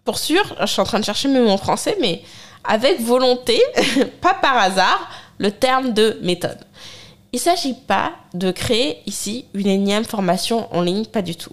pour 0.05 0.19
sûr, 0.19 0.43
je 0.61 0.67
suis 0.67 0.81
en 0.81 0.85
train 0.85 1.01
de 1.01 1.05
chercher 1.05 1.29
mes 1.29 1.41
mots 1.41 1.51
en 1.51 1.57
français, 1.57 1.97
mais 2.01 2.23
avec 2.63 3.01
volonté, 3.01 3.61
pas 4.21 4.35
par 4.35 4.57
hasard, 4.57 5.11
le 5.39 5.51
terme 5.51 5.93
de 5.93 6.19
méthode. 6.23 6.59
Il 7.33 7.37
ne 7.37 7.41
s'agit 7.41 7.75
pas 7.75 8.13
de 8.33 8.51
créer 8.51 9.03
ici 9.07 9.47
une 9.55 9.67
énième 9.67 10.05
formation 10.05 10.73
en 10.75 10.83
ligne, 10.83 11.07
pas 11.07 11.23
du 11.23 11.35
tout. 11.35 11.53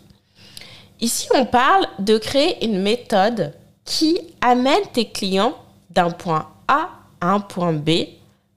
Ici, 1.00 1.28
on 1.34 1.46
parle 1.46 1.88
de 1.98 2.18
créer 2.18 2.64
une 2.64 2.80
méthode 2.80 3.54
qui 3.84 4.20
amène 4.42 4.84
tes 4.94 5.10
clients 5.10 5.56
d'un 5.90 6.12
point 6.12 6.50
A 6.68 6.90
à 7.20 7.28
un 7.28 7.40
point 7.40 7.74
B 7.74 7.90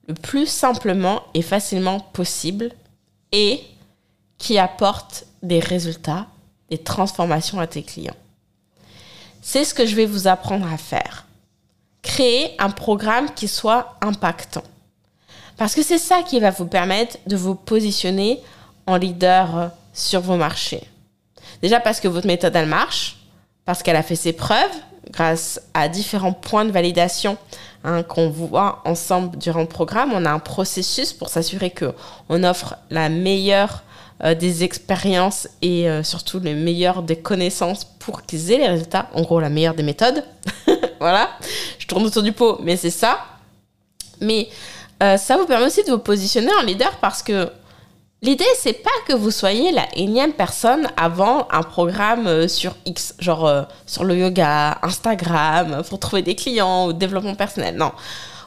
le 0.07 0.15
plus 0.15 0.47
simplement 0.47 1.23
et 1.33 1.41
facilement 1.41 2.01
possible 2.01 2.71
et 3.33 3.63
qui 4.37 4.59
apporte 4.59 5.25
des 5.43 5.61
résultats, 5.61 6.27
des 6.69 6.79
transformations 6.79 7.59
à 7.59 7.67
tes 7.67 7.83
clients. 7.83 8.17
C'est 9.47 9.65
ce 9.65 9.75
que 9.75 9.85
je 9.85 9.95
vais 9.95 10.07
vous 10.07 10.27
apprendre 10.27 10.67
à 10.73 10.79
faire. 10.79 11.27
Créer 12.01 12.55
un 12.59 12.71
programme 12.71 13.31
qui 13.35 13.47
soit 13.47 13.95
impactant. 14.01 14.65
Parce 15.59 15.75
que 15.75 15.83
c'est 15.83 15.99
ça 15.99 16.23
qui 16.23 16.41
va 16.41 16.51
vous 16.51 16.65
permettre 16.65 17.19
de 17.27 17.37
vous 17.37 17.55
positionner 17.55 18.41
en 18.87 18.97
leader 18.97 19.71
sur 19.93 20.23
vos 20.23 20.37
marchés. 20.37 20.89
Déjà 21.61 21.79
parce 21.79 22.01
que 22.01 22.09
votre 22.09 22.27
méthode, 22.27 22.57
elle 22.57 22.69
marche, 22.69 23.19
parce 23.67 23.83
qu'elle 23.83 23.97
a 23.97 24.03
fait 24.03 24.17
ses 24.17 24.33
preuves 24.33 24.77
grâce 25.11 25.61
à 25.75 25.89
différents 25.89 26.33
points 26.33 26.65
de 26.65 26.73
validation 26.73 27.37
hein, 27.85 28.03
qu'on 28.03 28.31
voit 28.31 28.81
ensemble 28.87 29.37
durant 29.37 29.61
le 29.61 29.69
programme. 29.69 30.13
On 30.15 30.25
a 30.25 30.31
un 30.31 30.39
processus 30.39 31.13
pour 31.13 31.29
s'assurer 31.29 31.71
qu'on 31.71 32.45
offre 32.45 32.77
la 32.89 33.11
meilleure 33.11 33.83
euh, 34.23 34.37
des 34.37 34.63
expériences 34.63 35.49
et 35.61 35.91
euh, 35.91 36.05
surtout 36.05 36.39
le 36.39 36.55
meilleur 36.55 37.03
des 37.03 37.17
connaissances 37.17 37.85
pour 37.85 38.23
qu'ils 38.23 38.53
aient 38.53 38.59
les 38.59 38.69
résultats. 38.69 39.09
En 39.13 39.23
gros, 39.23 39.41
la 39.41 39.49
meilleure 39.49 39.75
des 39.75 39.83
méthodes. 39.83 40.23
voilà, 41.01 41.31
je 41.81 41.87
tourne 41.89 42.07
autour 42.07 42.23
du 42.23 42.31
pot, 42.31 42.61
mais 42.63 42.77
c'est 42.77 42.91
ça. 42.91 43.19
Mais 44.21 44.49
euh, 45.03 45.17
ça 45.17 45.37
vous 45.37 45.47
permet 45.47 45.67
aussi 45.67 45.83
de 45.83 45.91
vous 45.91 45.99
positionner 45.99 46.53
en 46.55 46.63
leader 46.63 46.97
parce 47.01 47.25
que 47.25 47.51
l'idée, 48.23 48.45
c'est 48.57 48.85
pas 48.85 48.91
que 49.09 49.15
vous 49.15 49.33
soyez 49.33 49.73
la 49.73 49.87
énième 49.97 50.33
personne 50.33 50.87
avant 50.97 51.49
un 51.51 51.65
programme 51.65 52.47
sur 52.47 52.77
X, 52.87 53.17
genre 53.19 53.67
sur 53.85 54.05
le 54.05 54.17
yoga, 54.17 54.79
Instagram, 54.83 55.83
pour 55.89 55.99
trouver 55.99 56.23
des 56.23 56.37
clients 56.37 56.87
ou 56.87 56.93
développement 56.93 57.35
personnel. 57.35 57.77
Non. 57.77 57.91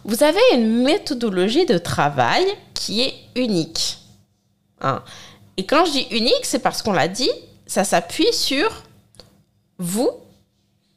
Vous 0.05 0.23
avez 0.23 0.39
une 0.53 0.83
méthodologie 0.83 1.65
de 1.65 1.77
travail 1.77 2.45
qui 2.73 3.01
est 3.01 3.13
unique. 3.35 3.97
Hein. 4.79 5.03
Et 5.57 5.65
quand 5.65 5.85
je 5.85 5.91
dis 5.91 6.07
unique, 6.11 6.43
c'est 6.43 6.59
parce 6.59 6.81
qu'on 6.81 6.93
l'a 6.93 7.07
dit, 7.07 7.31
ça 7.65 7.83
s'appuie 7.83 8.31
sur 8.31 8.83
vous, 9.79 10.11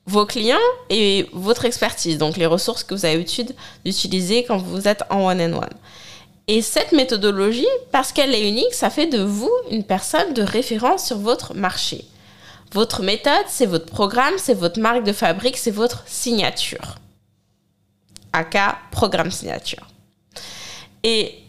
vos 0.06 0.26
clients 0.26 0.56
et 0.88 1.26
votre 1.32 1.64
expertise, 1.64 2.18
donc 2.18 2.36
les 2.36 2.46
ressources 2.46 2.84
que 2.84 2.94
vous 2.94 3.04
avez 3.04 3.14
l'habitude 3.14 3.54
d'utiliser 3.84 4.44
quand 4.44 4.58
vous 4.58 4.86
êtes 4.86 5.02
en 5.10 5.26
one-on-one. 5.26 5.68
Et 6.46 6.62
cette 6.62 6.92
méthodologie, 6.92 7.66
parce 7.92 8.12
qu'elle 8.12 8.34
est 8.34 8.48
unique, 8.48 8.74
ça 8.74 8.90
fait 8.90 9.06
de 9.06 9.22
vous 9.22 9.52
une 9.70 9.84
personne 9.84 10.34
de 10.34 10.42
référence 10.42 11.06
sur 11.06 11.18
votre 11.18 11.54
marché. 11.54 12.04
Votre 12.72 13.02
méthode, 13.02 13.46
c'est 13.48 13.66
votre 13.66 13.86
programme, 13.86 14.34
c'est 14.36 14.54
votre 14.54 14.80
marque 14.80 15.04
de 15.04 15.12
fabrique, 15.12 15.56
c'est 15.56 15.70
votre 15.70 16.02
signature. 16.06 16.96
aka 18.32 18.78
programme 18.90 19.30
signature. 19.30 19.86
Et 21.02 21.39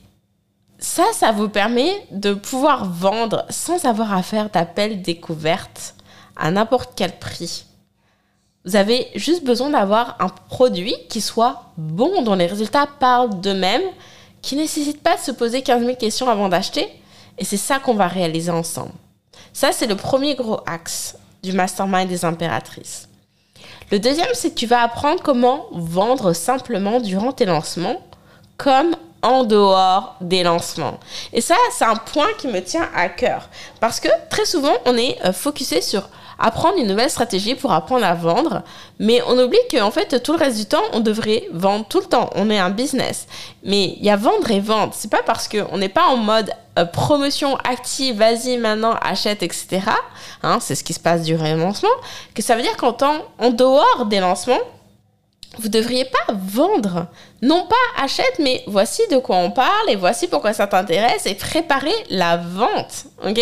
ça, 0.81 1.03
ça 1.13 1.31
vous 1.31 1.47
permet 1.47 2.05
de 2.09 2.33
pouvoir 2.33 2.85
vendre 2.85 3.45
sans 3.49 3.85
avoir 3.85 4.13
à 4.13 4.23
faire 4.23 4.49
d'appel 4.49 5.01
découverte 5.03 5.93
à 6.35 6.49
n'importe 6.49 6.93
quel 6.95 7.17
prix. 7.19 7.65
Vous 8.65 8.75
avez 8.75 9.07
juste 9.15 9.43
besoin 9.43 9.69
d'avoir 9.69 10.17
un 10.19 10.29
produit 10.29 10.95
qui 11.07 11.21
soit 11.21 11.71
bon, 11.77 12.23
dont 12.23 12.33
les 12.33 12.47
résultats 12.47 12.87
parlent 12.99 13.39
d'eux-mêmes, 13.41 13.81
qui 14.41 14.55
ne 14.55 14.61
nécessite 14.61 15.01
pas 15.01 15.17
de 15.17 15.21
se 15.21 15.31
poser 15.31 15.61
15 15.61 15.83
000 15.83 15.95
questions 15.97 16.29
avant 16.29 16.49
d'acheter. 16.49 16.89
Et 17.37 17.45
c'est 17.45 17.57
ça 17.57 17.79
qu'on 17.79 17.93
va 17.93 18.07
réaliser 18.07 18.51
ensemble. 18.51 18.93
Ça, 19.53 19.71
c'est 19.71 19.87
le 19.87 19.95
premier 19.95 20.35
gros 20.35 20.61
axe 20.65 21.15
du 21.43 21.53
mastermind 21.53 22.07
des 22.07 22.25
impératrices. 22.25 23.07
Le 23.91 23.99
deuxième, 23.99 24.27
c'est 24.33 24.51
que 24.51 24.55
tu 24.55 24.67
vas 24.67 24.81
apprendre 24.81 25.21
comment 25.21 25.65
vendre 25.73 26.33
simplement 26.33 26.99
durant 26.99 27.33
tes 27.33 27.45
lancements, 27.45 28.01
comme 28.57 28.95
en 29.21 29.43
dehors 29.43 30.15
des 30.21 30.43
lancements. 30.43 30.99
Et 31.33 31.41
ça, 31.41 31.55
c'est 31.71 31.85
un 31.85 31.95
point 31.95 32.27
qui 32.37 32.47
me 32.47 32.61
tient 32.61 32.89
à 32.95 33.09
cœur. 33.09 33.49
Parce 33.79 33.99
que 33.99 34.09
très 34.29 34.45
souvent, 34.45 34.73
on 34.85 34.97
est 34.97 35.17
euh, 35.25 35.33
focusé 35.33 35.81
sur 35.81 36.09
apprendre 36.41 36.77
une 36.77 36.87
nouvelle 36.87 37.09
stratégie 37.09 37.55
pour 37.55 37.71
apprendre 37.71 38.05
à 38.05 38.13
vendre, 38.13 38.63
mais 38.99 39.21
on 39.27 39.37
oublie 39.37 39.59
qu'en 39.69 39.91
fait, 39.91 40.21
tout 40.23 40.33
le 40.33 40.39
reste 40.39 40.57
du 40.57 40.65
temps, 40.65 40.81
on 40.91 40.99
devrait 40.99 41.47
vendre 41.53 41.85
tout 41.87 41.99
le 41.99 42.05
temps. 42.05 42.29
On 42.35 42.49
est 42.49 42.57
un 42.57 42.71
business. 42.71 43.27
Mais 43.63 43.95
il 43.97 44.03
y 44.03 44.09
a 44.09 44.15
vendre 44.15 44.49
et 44.49 44.59
vendre. 44.59 44.93
C'est 44.95 45.11
pas 45.11 45.21
parce 45.23 45.47
qu'on 45.47 45.77
n'est 45.77 45.89
pas 45.89 46.07
en 46.07 46.17
mode 46.17 46.51
euh, 46.79 46.85
promotion 46.85 47.57
active, 47.57 48.17
vas-y 48.17 48.57
maintenant, 48.57 48.95
achète, 49.01 49.43
etc. 49.43 49.81
Hein, 50.41 50.57
c'est 50.59 50.75
ce 50.75 50.83
qui 50.83 50.93
se 50.93 50.99
passe 50.99 51.23
durant 51.23 51.43
les 51.43 51.55
lancements, 51.55 51.89
que 52.33 52.41
ça 52.41 52.55
veut 52.55 52.61
dire 52.61 52.77
qu'en 52.77 52.93
temps, 52.93 53.25
en 53.37 53.51
dehors 53.51 54.05
des 54.07 54.19
lancements, 54.19 54.59
vous 55.59 55.69
devriez 55.69 56.05
pas 56.05 56.33
vendre. 56.33 57.07
Non 57.41 57.67
pas 57.67 58.03
achète, 58.03 58.39
mais 58.39 58.63
voici 58.67 59.01
de 59.11 59.17
quoi 59.17 59.37
on 59.37 59.51
parle 59.51 59.89
et 59.89 59.95
voici 59.95 60.27
pourquoi 60.27 60.53
ça 60.53 60.67
t'intéresse 60.67 61.25
et 61.25 61.35
préparer 61.35 61.93
la 62.09 62.37
vente. 62.37 63.05
Ok? 63.25 63.39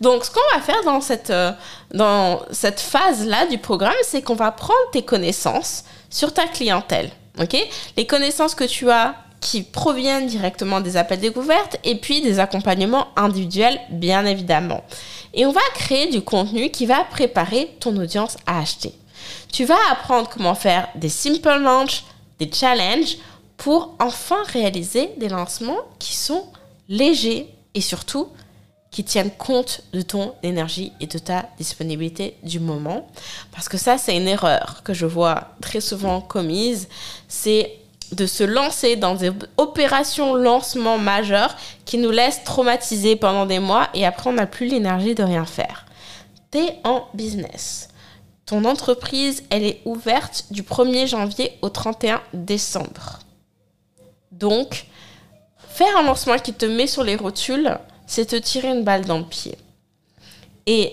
Donc, 0.00 0.24
ce 0.24 0.30
qu'on 0.30 0.56
va 0.56 0.62
faire 0.62 0.82
dans 0.84 1.00
cette, 1.00 1.30
euh, 1.30 1.52
dans 1.92 2.40
cette 2.50 2.80
phase-là 2.80 3.46
du 3.46 3.58
programme, 3.58 3.94
c'est 4.02 4.22
qu'on 4.22 4.34
va 4.34 4.50
prendre 4.50 4.90
tes 4.92 5.02
connaissances 5.02 5.84
sur 6.10 6.32
ta 6.32 6.46
clientèle. 6.46 7.10
Ok? 7.40 7.56
Les 7.96 8.06
connaissances 8.06 8.54
que 8.54 8.64
tu 8.64 8.90
as 8.90 9.14
qui 9.40 9.62
proviennent 9.62 10.26
directement 10.26 10.80
des 10.80 10.96
appels 10.96 11.20
découvertes 11.20 11.76
et 11.84 11.96
puis 11.96 12.22
des 12.22 12.40
accompagnements 12.40 13.08
individuels, 13.14 13.78
bien 13.90 14.24
évidemment. 14.24 14.82
Et 15.34 15.44
on 15.44 15.52
va 15.52 15.60
créer 15.74 16.08
du 16.08 16.22
contenu 16.22 16.70
qui 16.70 16.86
va 16.86 17.04
préparer 17.04 17.76
ton 17.78 17.94
audience 17.96 18.38
à 18.46 18.58
acheter 18.58 18.94
tu 19.52 19.64
vas 19.64 19.78
apprendre 19.90 20.28
comment 20.28 20.54
faire 20.54 20.88
des 20.94 21.08
simple 21.08 21.58
launch, 21.60 22.04
des 22.38 22.50
challenges 22.52 23.18
pour 23.56 23.94
enfin 24.00 24.42
réaliser 24.52 25.10
des 25.16 25.28
lancements 25.28 25.78
qui 25.98 26.14
sont 26.14 26.44
légers 26.88 27.48
et 27.74 27.80
surtout 27.80 28.28
qui 28.90 29.02
tiennent 29.02 29.32
compte 29.32 29.80
de 29.92 30.02
ton 30.02 30.34
énergie 30.44 30.92
et 31.00 31.08
de 31.08 31.18
ta 31.18 31.46
disponibilité 31.58 32.36
du 32.44 32.60
moment. 32.60 33.08
Parce 33.50 33.68
que 33.68 33.76
ça, 33.76 33.98
c'est 33.98 34.16
une 34.16 34.28
erreur 34.28 34.82
que 34.84 34.94
je 34.94 35.04
vois 35.04 35.48
très 35.60 35.80
souvent 35.80 36.20
commise. 36.20 36.88
C'est 37.26 37.72
de 38.12 38.26
se 38.26 38.44
lancer 38.44 38.94
dans 38.94 39.16
des 39.16 39.32
opérations 39.56 40.34
lancement 40.34 40.98
majeures 40.98 41.56
qui 41.84 41.98
nous 41.98 42.12
laissent 42.12 42.44
traumatiser 42.44 43.16
pendant 43.16 43.46
des 43.46 43.58
mois 43.58 43.88
et 43.94 44.06
après 44.06 44.30
on 44.30 44.34
n'a 44.34 44.46
plus 44.46 44.66
l'énergie 44.66 45.16
de 45.16 45.24
rien 45.24 45.44
faire. 45.44 45.86
T'es 46.52 46.76
en 46.84 47.08
business. 47.14 47.88
Ton 48.46 48.64
entreprise, 48.64 49.42
elle 49.50 49.64
est 49.64 49.80
ouverte 49.84 50.46
du 50.50 50.62
1er 50.62 51.06
janvier 51.06 51.58
au 51.62 51.70
31 51.70 52.22
décembre. 52.34 53.20
Donc, 54.32 54.86
faire 55.70 55.96
un 55.96 56.02
lancement 56.02 56.38
qui 56.38 56.52
te 56.52 56.66
met 56.66 56.86
sur 56.86 57.04
les 57.04 57.16
rotules, 57.16 57.78
c'est 58.06 58.26
te 58.26 58.36
tirer 58.36 58.68
une 58.68 58.84
balle 58.84 59.06
dans 59.06 59.18
le 59.18 59.24
pied. 59.24 59.56
Et 60.66 60.92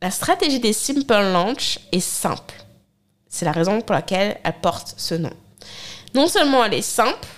la 0.00 0.10
stratégie 0.10 0.60
des 0.60 0.72
Simple 0.72 1.12
Launch 1.12 1.78
est 1.92 2.00
simple. 2.00 2.54
C'est 3.28 3.44
la 3.44 3.52
raison 3.52 3.80
pour 3.80 3.94
laquelle 3.94 4.38
elle 4.42 4.60
porte 4.60 4.94
ce 4.96 5.14
nom. 5.14 5.32
Non 6.14 6.26
seulement 6.26 6.64
elle 6.64 6.74
est 6.74 6.82
simple, 6.82 7.28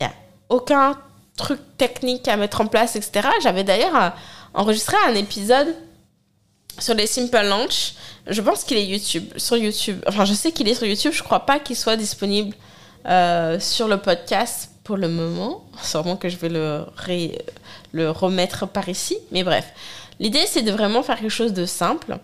il 0.00 0.06
n'y 0.06 0.10
a 0.10 0.14
aucun 0.48 0.98
truc 1.36 1.60
technique 1.76 2.26
à 2.28 2.36
mettre 2.36 2.62
en 2.62 2.66
place, 2.66 2.96
etc. 2.96 3.28
J'avais 3.42 3.64
d'ailleurs 3.64 3.96
euh, 3.96 4.10
enregistré 4.54 4.96
un 5.06 5.14
épisode 5.14 5.74
sur 6.78 6.94
les 6.94 7.06
Simple 7.06 7.40
Launch 7.42 7.94
je 8.28 8.42
pense 8.42 8.64
qu'il 8.64 8.76
est 8.76 8.84
YouTube, 8.84 9.24
sur 9.36 9.56
YouTube. 9.56 10.02
Enfin, 10.06 10.24
je 10.24 10.34
sais 10.34 10.52
qu'il 10.52 10.68
est 10.68 10.74
sur 10.74 10.86
YouTube. 10.86 11.12
Je 11.14 11.22
crois 11.22 11.40
pas 11.40 11.58
qu'il 11.58 11.76
soit 11.76 11.96
disponible 11.96 12.54
euh, 13.06 13.58
sur 13.58 13.88
le 13.88 13.96
podcast 13.96 14.70
pour 14.84 14.96
le 14.96 15.08
moment. 15.08 15.64
Sûrement 15.82 16.16
que 16.16 16.28
je 16.28 16.36
vais 16.36 16.50
le, 16.50 18.10
remettre 18.10 18.68
par 18.68 18.88
ici. 18.88 19.16
Mais 19.32 19.44
bref, 19.44 19.72
l'idée, 20.20 20.44
c'est 20.46 20.62
de 20.62 20.70
vraiment 20.70 21.02
faire 21.02 21.18
quelque 21.18 21.30
chose 21.30 21.54
de 21.54 21.64
simple. 21.64 22.18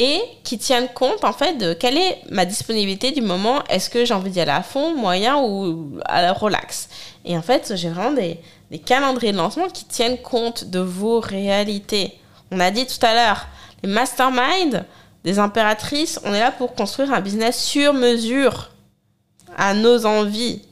et 0.00 0.20
qui 0.42 0.58
tiennent 0.58 0.88
compte 0.88 1.22
en 1.22 1.32
fait 1.32 1.56
de 1.56 1.72
quelle 1.72 1.96
est 1.96 2.22
ma 2.28 2.44
disponibilité 2.44 3.12
du 3.12 3.20
moment. 3.20 3.62
Est-ce 3.68 3.88
que 3.88 4.04
j'ai 4.04 4.14
envie 4.14 4.30
d'y 4.30 4.40
aller 4.40 4.50
à 4.50 4.64
fond, 4.64 4.96
moyen 4.96 5.36
ou 5.36 6.00
à 6.04 6.20
la 6.20 6.32
relax? 6.32 6.88
Et 7.24 7.38
en 7.38 7.42
fait, 7.42 7.74
j'ai 7.76 7.90
vraiment 7.90 8.10
des 8.12 8.78
calendriers 8.80 9.30
de 9.30 9.36
lancement 9.36 9.68
qui 9.68 9.84
tiennent 9.84 10.18
compte 10.18 10.64
de 10.64 10.80
vos 10.80 11.20
réalités. 11.20 12.18
On 12.50 12.58
a 12.58 12.72
dit 12.72 12.86
tout 12.86 13.06
à 13.06 13.14
l'heure, 13.14 13.46
les 13.84 13.90
masterminds 13.90 14.86
des 15.24 15.38
impératrices, 15.38 16.18
on 16.24 16.32
est 16.32 16.40
là 16.40 16.50
pour 16.50 16.74
construire 16.74 17.12
un 17.12 17.20
business 17.20 17.62
sur 17.62 17.92
mesure 17.92 18.70
à 19.58 19.74
nos 19.74 20.06
envies, 20.06 20.62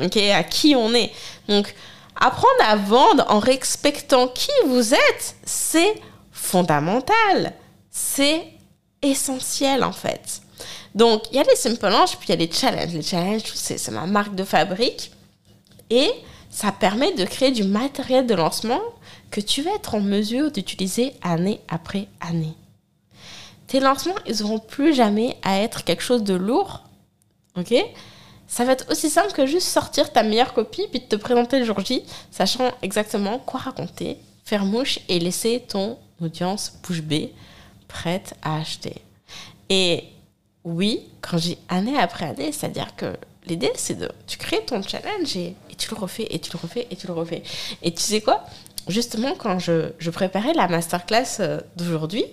ok, 0.00 0.16
à 0.16 0.44
qui 0.44 0.76
on 0.76 0.94
est. 0.94 1.10
Donc, 1.48 1.74
apprendre 2.14 2.62
à 2.62 2.76
vendre 2.76 3.24
en 3.28 3.40
respectant 3.40 4.28
qui 4.28 4.52
vous 4.66 4.94
êtes, 4.94 5.34
c'est 5.44 6.00
fondamental. 6.30 7.54
C'est 7.90 8.44
essentiel 9.02 9.82
en 9.82 9.92
fait. 9.92 10.42
Donc, 10.94 11.24
il 11.32 11.36
y 11.36 11.40
a 11.40 11.42
les 11.42 11.56
simple 11.56 11.88
launch, 11.88 12.16
puis 12.18 12.28
il 12.28 12.30
y 12.30 12.32
a 12.34 12.36
les 12.36 12.52
challenges. 12.52 12.94
Les 12.94 13.02
challenges, 13.02 13.42
c'est 13.52 13.90
ma 13.90 14.06
marque 14.06 14.36
de 14.36 14.44
fabrique. 14.44 15.10
Et 15.88 16.08
ça 16.50 16.70
permet 16.70 17.14
de 17.14 17.24
créer 17.24 17.50
du 17.50 17.64
matériel 17.64 18.26
de 18.28 18.34
lancement 18.34 18.80
que 19.32 19.40
tu 19.40 19.62
vas 19.62 19.74
être 19.74 19.96
en 19.96 20.00
mesure 20.00 20.52
d'utiliser 20.52 21.14
année 21.22 21.60
après 21.68 22.06
année. 22.20 22.54
Tes 23.70 23.78
lancements, 23.78 24.16
ils 24.26 24.40
n'auront 24.40 24.58
plus 24.58 24.92
jamais 24.92 25.36
à 25.44 25.60
être 25.60 25.84
quelque 25.84 26.02
chose 26.02 26.24
de 26.24 26.34
lourd. 26.34 26.82
Ok? 27.56 27.72
Ça 28.48 28.64
va 28.64 28.72
être 28.72 28.90
aussi 28.90 29.08
simple 29.08 29.30
que 29.30 29.46
juste 29.46 29.68
sortir 29.68 30.12
ta 30.12 30.24
meilleure 30.24 30.54
copie 30.54 30.88
puis 30.90 31.06
te 31.06 31.14
présenter 31.14 31.60
le 31.60 31.64
jour 31.64 31.78
J, 31.78 32.02
sachant 32.32 32.72
exactement 32.82 33.38
quoi 33.38 33.60
raconter, 33.60 34.16
faire 34.44 34.64
mouche 34.64 34.98
et 35.08 35.20
laisser 35.20 35.62
ton 35.68 35.98
audience 36.20 36.72
bouche 36.82 37.00
bée 37.00 37.32
prête 37.86 38.34
à 38.42 38.56
acheter. 38.56 38.96
Et 39.68 40.02
oui, 40.64 41.02
quand 41.20 41.38
j'ai 41.38 41.56
année 41.68 41.96
après 41.96 42.24
année, 42.24 42.50
c'est-à-dire 42.50 42.96
que 42.96 43.16
l'idée, 43.46 43.70
c'est 43.76 43.94
de. 43.94 44.10
Tu 44.26 44.36
crées 44.36 44.64
ton 44.66 44.82
challenge 44.82 45.36
et, 45.36 45.54
tu 45.78 45.94
le 45.94 45.96
refais, 45.96 46.26
et 46.28 46.40
tu 46.40 46.50
le 46.52 46.58
refais, 46.58 46.88
et 46.90 46.96
tu 46.96 47.06
le 47.06 47.12
refais. 47.12 47.44
Et 47.82 47.94
tu 47.94 48.02
sais 48.02 48.20
quoi? 48.20 48.44
Justement, 48.88 49.36
quand 49.38 49.60
je, 49.60 49.92
je 50.00 50.10
préparais 50.10 50.54
la 50.54 50.66
masterclass 50.66 51.36
euh, 51.38 51.60
d'aujourd'hui, 51.76 52.24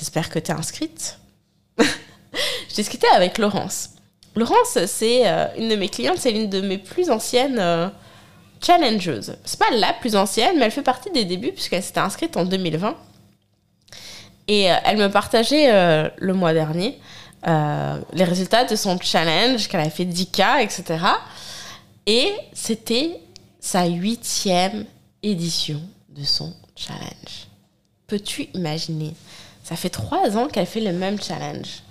j'espère 0.00 0.30
que 0.30 0.38
tu 0.38 0.50
es 0.50 0.54
inscrite, 0.54 1.18
je 1.78 2.74
discutais 2.74 3.06
avec 3.14 3.38
Laurence. 3.38 3.90
Laurence, 4.34 4.78
c'est 4.86 5.28
euh, 5.28 5.46
une 5.58 5.68
de 5.68 5.76
mes 5.76 5.88
clientes, 5.88 6.18
c'est 6.18 6.30
l'une 6.30 6.48
de 6.48 6.62
mes 6.62 6.78
plus 6.78 7.10
anciennes 7.10 7.58
euh, 7.58 7.88
challengeuses. 8.64 9.36
C'est 9.44 9.58
pas 9.58 9.70
la 9.72 9.92
plus 9.92 10.16
ancienne, 10.16 10.56
mais 10.58 10.64
elle 10.64 10.70
fait 10.70 10.82
partie 10.82 11.10
des 11.10 11.24
débuts 11.24 11.52
puisqu'elle 11.52 11.82
s'était 11.82 12.00
inscrite 12.00 12.36
en 12.36 12.44
2020. 12.44 12.96
Et 14.48 14.72
euh, 14.72 14.76
elle 14.84 14.96
me 14.96 15.08
partageait 15.08 16.10
le 16.16 16.34
mois 16.34 16.52
dernier 16.52 16.98
les 17.46 18.24
résultats 18.24 18.64
de 18.64 18.76
son 18.76 18.98
challenge, 19.00 19.68
qu'elle 19.68 19.80
a 19.80 19.88
fait 19.88 20.04
10K, 20.04 20.62
etc. 20.62 21.04
Et 22.06 22.32
c'était 22.52 23.18
sa 23.60 23.86
huitième 23.86 24.84
édition 25.22 25.80
de 26.10 26.22
son 26.22 26.54
challenge. 26.76 27.48
Peux-tu 28.06 28.48
imaginer 28.54 29.14
Ça 29.70 29.76
fait 29.76 29.88
trois 29.88 30.36
ans 30.36 30.48
qu'elle 30.48 30.66
fait 30.66 30.80
le 30.80 30.92
même 30.92 31.22
challenge. 31.22 31.84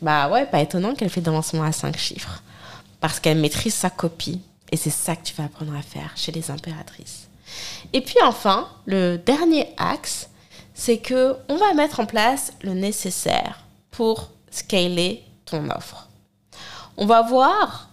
Bah 0.00 0.28
ouais, 0.28 0.46
pas 0.46 0.60
étonnant 0.60 0.94
qu'elle 0.94 1.10
fait 1.10 1.20
des 1.20 1.32
lancements 1.32 1.64
à 1.64 1.72
cinq 1.72 1.98
chiffres. 1.98 2.40
Parce 3.00 3.18
qu'elle 3.18 3.38
maîtrise 3.38 3.74
sa 3.74 3.90
copie. 3.90 4.40
Et 4.70 4.76
c'est 4.76 4.90
ça 4.90 5.16
que 5.16 5.24
tu 5.24 5.34
vas 5.34 5.46
apprendre 5.46 5.74
à 5.74 5.82
faire 5.82 6.12
chez 6.14 6.30
les 6.30 6.52
impératrices. 6.52 7.26
Et 7.92 8.00
puis 8.00 8.14
enfin, 8.22 8.68
le 8.86 9.16
dernier 9.16 9.74
axe, 9.76 10.28
c'est 10.72 10.98
que 10.98 11.34
on 11.48 11.56
va 11.56 11.74
mettre 11.74 11.98
en 11.98 12.06
place 12.06 12.52
le 12.62 12.74
nécessaire 12.74 13.64
pour 13.90 14.30
scaler 14.52 15.24
ton 15.46 15.68
offre. 15.68 16.08
On 16.96 17.06
va 17.06 17.22
voir 17.22 17.88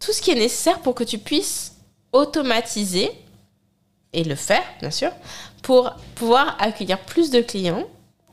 tout 0.00 0.14
ce 0.14 0.22
qui 0.22 0.30
est 0.30 0.36
nécessaire 0.36 0.78
pour 0.78 0.94
que 0.94 1.04
tu 1.04 1.18
puisses 1.18 1.74
automatiser 2.12 3.10
et 4.14 4.24
le 4.24 4.36
faire, 4.36 4.64
bien 4.80 4.90
sûr, 4.90 5.12
pour 5.60 5.92
pouvoir 6.14 6.56
accueillir 6.58 6.98
plus 7.00 7.28
de 7.28 7.42
clients, 7.42 7.84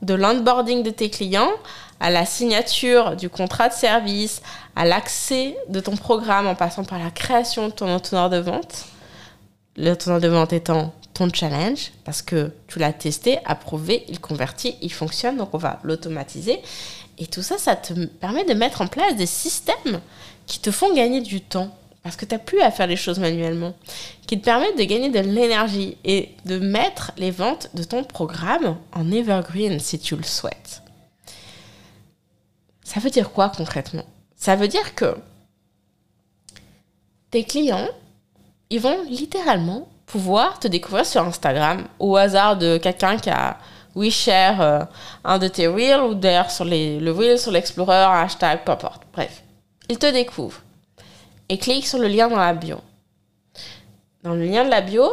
de 0.05 0.13
l'onboarding 0.13 0.83
de 0.83 0.91
tes 0.91 1.09
clients, 1.09 1.51
à 1.99 2.09
la 2.09 2.25
signature 2.25 3.15
du 3.15 3.29
contrat 3.29 3.69
de 3.69 3.73
service, 3.73 4.41
à 4.75 4.85
l'accès 4.85 5.57
de 5.69 5.79
ton 5.79 5.95
programme 5.95 6.47
en 6.47 6.55
passant 6.55 6.83
par 6.83 6.99
la 6.99 7.09
création 7.09 7.67
de 7.67 7.73
ton 7.73 7.89
entonnoir 7.89 8.29
de 8.29 8.37
vente. 8.37 8.85
L'entonnoir 9.77 10.21
de 10.21 10.27
vente 10.27 10.53
étant 10.53 10.93
ton 11.13 11.29
challenge 11.33 11.91
parce 12.03 12.21
que 12.21 12.51
tu 12.67 12.79
l'as 12.79 12.93
testé, 12.93 13.39
approuvé, 13.45 14.05
il 14.07 14.19
convertit, 14.19 14.75
il 14.81 14.91
fonctionne, 14.91 15.37
donc 15.37 15.49
on 15.53 15.57
va 15.57 15.79
l'automatiser. 15.83 16.61
Et 17.17 17.27
tout 17.27 17.41
ça, 17.41 17.57
ça 17.57 17.75
te 17.75 17.93
permet 18.05 18.43
de 18.43 18.53
mettre 18.53 18.81
en 18.81 18.87
place 18.87 19.15
des 19.15 19.25
systèmes 19.25 20.01
qui 20.45 20.59
te 20.59 20.71
font 20.71 20.93
gagner 20.93 21.21
du 21.21 21.41
temps 21.41 21.75
parce 22.05 22.17
que 22.17 22.25
tu 22.25 22.35
n'as 22.35 22.39
plus 22.39 22.61
à 22.61 22.69
faire 22.69 22.85
les 22.85 22.97
choses 22.97 23.17
manuellement, 23.17 23.73
qui 24.27 24.39
te 24.39 24.45
permettent 24.45 24.77
de 24.77 24.83
gagner 24.83 25.09
de 25.09 25.21
l'énergie 25.21 25.97
et 26.03 26.35
de 26.45 26.59
mettre 26.59 27.11
les 27.17 27.31
ventes 27.31 27.71
de 27.73 27.83
ton 27.83 28.03
programme 28.03 28.77
en 28.93 29.11
evergreen 29.11 29.79
si 29.79 29.97
tu 29.97 30.15
le 30.15 30.21
souhaites. 30.21 30.83
Ça 32.83 32.99
veut 32.99 33.09
dire 33.09 33.31
quoi 33.31 33.49
concrètement? 33.49 34.05
Ça 34.35 34.55
veut 34.55 34.67
dire 34.67 34.93
que 34.93 35.17
tes 37.31 37.43
clients, 37.43 37.89
ils 38.69 38.79
vont 38.79 39.01
littéralement 39.09 39.89
pouvoir 40.05 40.59
te 40.59 40.67
découvrir 40.67 41.07
sur 41.07 41.23
Instagram 41.23 41.87
au 41.97 42.17
hasard 42.17 42.55
de 42.55 42.77
quelqu'un 42.77 43.17
qui 43.17 43.31
a 43.31 43.57
oui 43.95 44.11
share 44.11 44.61
euh, 44.61 44.83
un 45.23 45.39
de 45.39 45.47
tes 45.47 45.65
reels 45.65 46.01
ou 46.01 46.13
d'ailleurs 46.13 46.51
sur 46.51 46.65
le 46.65 47.09
reel 47.09 47.39
sur 47.39 47.49
l'explorer, 47.49 47.95
hashtag, 47.95 48.63
peu 48.63 48.73
importe. 48.73 49.01
Bref, 49.11 49.41
ils 49.89 49.97
te 49.97 50.11
découvrent 50.11 50.61
et 51.49 51.58
clique 51.58 51.88
sur 51.88 51.99
le 51.99 52.08
lien 52.08 52.27
dans 52.27 52.38
la 52.38 52.53
bio. 52.53 52.77
Dans 54.23 54.34
le 54.34 54.45
lien 54.45 54.65
de 54.65 54.69
la 54.69 54.81
bio, 54.81 55.05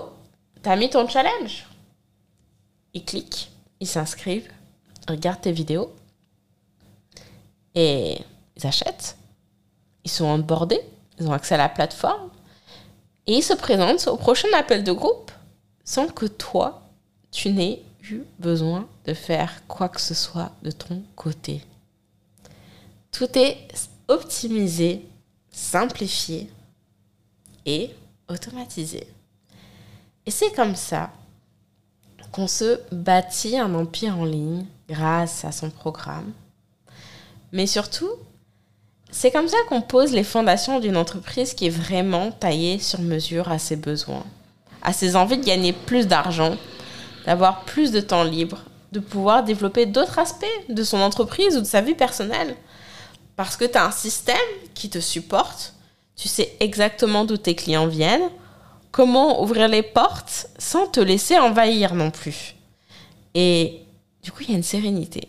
tu 0.63 0.69
as 0.69 0.77
mis 0.77 0.91
ton 0.91 1.07
challenge. 1.09 1.67
Ils 2.95 3.05
cliquent, 3.05 3.51
ils 3.81 3.87
s'inscrivent, 3.87 4.51
regardent 5.09 5.41
tes 5.41 5.53
vidéos 5.53 5.93
et 7.75 8.19
ils 8.57 8.67
achètent. 8.67 9.17
Ils 10.05 10.11
sont 10.11 10.25
onboardés, 10.25 10.81
ils 11.19 11.29
ont 11.29 11.33
accès 11.33 11.55
à 11.55 11.59
la 11.59 11.69
plateforme 11.69 12.31
et 13.27 13.37
ils 13.37 13.43
se 13.43 13.55
présentent 13.55 14.07
au 14.09 14.17
prochain 14.17 14.49
appel 14.55 14.85
de 14.85 14.93
groupe 14.93 15.31
sans 15.85 16.09
que 16.09 16.27
toi, 16.27 16.83
tu 17.31 17.51
n'aies 17.51 17.83
eu 18.11 18.23
besoin 18.39 18.89
de 19.07 19.15
faire 19.15 19.67
quoi 19.67 19.89
que 19.89 20.01
ce 20.01 20.15
soit 20.15 20.53
de 20.63 20.71
ton 20.71 21.03
côté. 21.17 21.63
Tout 23.11 23.39
est 23.39 23.69
optimisé, 24.09 25.05
simplifié 25.53 26.51
et 27.67 27.91
automatisé. 28.29 29.07
Et 30.27 30.31
c'est 30.31 30.53
comme 30.53 30.77
ça 30.77 31.11
qu'on 32.33 32.49
se 32.49 32.81
bâtit 32.91 33.59
un 33.59 33.75
empire 33.75 34.19
en 34.19 34.25
ligne 34.25 34.65
grâce 34.89 35.45
à 35.45 35.53
son 35.53 35.71
programme. 35.71 36.33
Mais 37.53 37.67
surtout, 37.67 38.11
c'est 39.11 39.31
comme 39.31 39.49
ça 39.49 39.59
qu'on 39.69 39.83
pose 39.83 40.13
les 40.13 40.25
fondations 40.25 40.81
d'une 40.81 40.97
entreprise 40.97 41.53
qui 41.53 41.67
est 41.67 41.71
vraiment 41.71 42.33
taillée 42.33 42.79
sur 42.79 43.01
mesure 43.01 43.51
à 43.51 43.59
ses 43.59 43.77
besoins, 43.77 44.25
à 44.81 44.95
ses 44.95 45.17
envies 45.17 45.37
de 45.37 45.45
gagner 45.45 45.75
plus 45.75 46.07
d'argent, 46.07 46.57
d'avoir 47.27 47.65
plus 47.65 47.93
de 47.93 48.01
temps 48.01 48.25
libre, 48.25 48.63
de 48.93 49.01
pouvoir 49.01 49.45
développer 49.45 49.85
d'autres 49.85 50.19
aspects 50.19 50.47
de 50.71 50.83
son 50.83 51.01
entreprise 51.01 51.59
ou 51.59 51.61
de 51.61 51.67
sa 51.67 51.83
vie 51.83 51.95
personnelle. 51.95 52.57
Parce 53.37 53.57
que 53.57 53.65
tu 53.65 53.79
as 53.79 53.87
un 53.87 53.91
système 53.91 54.37
qui 54.75 54.91
te 54.91 55.01
supporte, 55.01 55.75
tu 56.17 56.29
sais 56.29 56.55
exactement 56.61 57.25
d'où 57.25 57.37
tes 57.37 57.55
clients 57.55 57.87
viennent, 57.87 58.29
comment 58.91 59.43
ouvrir 59.43 59.69
les 59.69 59.83
portes 59.83 60.49
sans 60.59 60.87
te 60.87 61.01
laisser 61.01 61.39
envahir 61.39 61.95
non 61.95 62.11
plus. 62.11 62.55
Et 63.35 63.81
du 64.23 64.31
coup, 64.31 64.43
il 64.43 64.51
y 64.51 64.53
a 64.53 64.57
une 64.57 64.63
sérénité. 64.63 65.29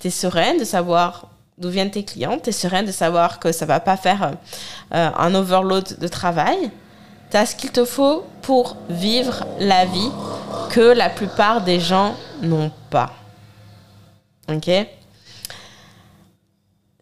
Tu 0.00 0.08
es 0.08 0.10
sereine 0.10 0.58
de 0.58 0.64
savoir 0.64 1.28
d'où 1.58 1.68
viennent 1.68 1.90
tes 1.90 2.04
clients, 2.04 2.38
tu 2.38 2.50
es 2.50 2.52
sereine 2.52 2.86
de 2.86 2.92
savoir 2.92 3.38
que 3.38 3.52
ça 3.52 3.66
va 3.66 3.80
pas 3.80 3.96
faire 3.96 4.34
euh, 4.94 5.10
un 5.16 5.34
overload 5.34 5.98
de 5.98 6.08
travail. 6.08 6.70
Tu 7.30 7.36
as 7.36 7.46
ce 7.46 7.56
qu'il 7.56 7.70
te 7.70 7.84
faut 7.84 8.24
pour 8.42 8.76
vivre 8.88 9.44
la 9.58 9.84
vie 9.84 10.10
que 10.70 10.80
la 10.80 11.10
plupart 11.10 11.62
des 11.62 11.80
gens 11.80 12.14
n'ont 12.42 12.70
pas. 12.90 13.12
Ok? 14.48 14.70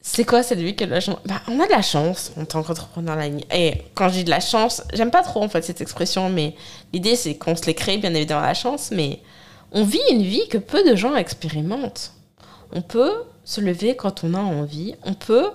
C'est 0.05 0.25
quoi 0.25 0.43
cette 0.43 0.59
vie 0.59 0.75
que 0.75 0.85
la 0.85 1.01
chance? 1.01 1.19
Bah, 1.25 1.41
On 1.49 1.61
a 1.61 1.67
de 1.67 1.71
la 1.71 1.81
chance 1.81 2.33
en 2.37 2.45
tant 2.45 2.63
qu'entrepreneur 2.65 3.17
en 3.17 3.21
ligne. 3.21 3.45
Et 3.55 3.83
quand 3.95 4.09
je 4.09 4.15
dis 4.15 4.25
de 4.25 4.31
la 4.31 4.41
chance, 4.41 4.83
j'aime 4.93 5.13
pas 5.13 5.23
trop 5.23 5.43
en 5.43 5.49
fait 5.49 5.63
cette 5.63 5.81
expression, 5.81 6.29
mais 6.29 6.57
l'idée 6.93 7.15
c'est 7.15 7.37
qu'on 7.37 7.55
se 7.55 7.67
les 7.67 7.75
crée 7.75 7.99
bien 7.99 8.13
évidemment 8.13 8.41
la 8.41 8.55
chance, 8.55 8.91
mais 8.91 9.21
on 9.71 9.85
vit 9.85 10.01
une 10.11 10.23
vie 10.23 10.49
que 10.49 10.59
peu 10.59 10.83
de 10.89 10.97
gens 10.97 11.15
expérimentent. 11.15 12.13
On 12.75 12.83
peut 12.83 13.13
se 13.45 13.61
lever 13.61 13.95
quand 13.95 14.25
on 14.25 14.35
a 14.35 14.41
envie. 14.41 14.97
On 15.05 15.15
peut 15.15 15.51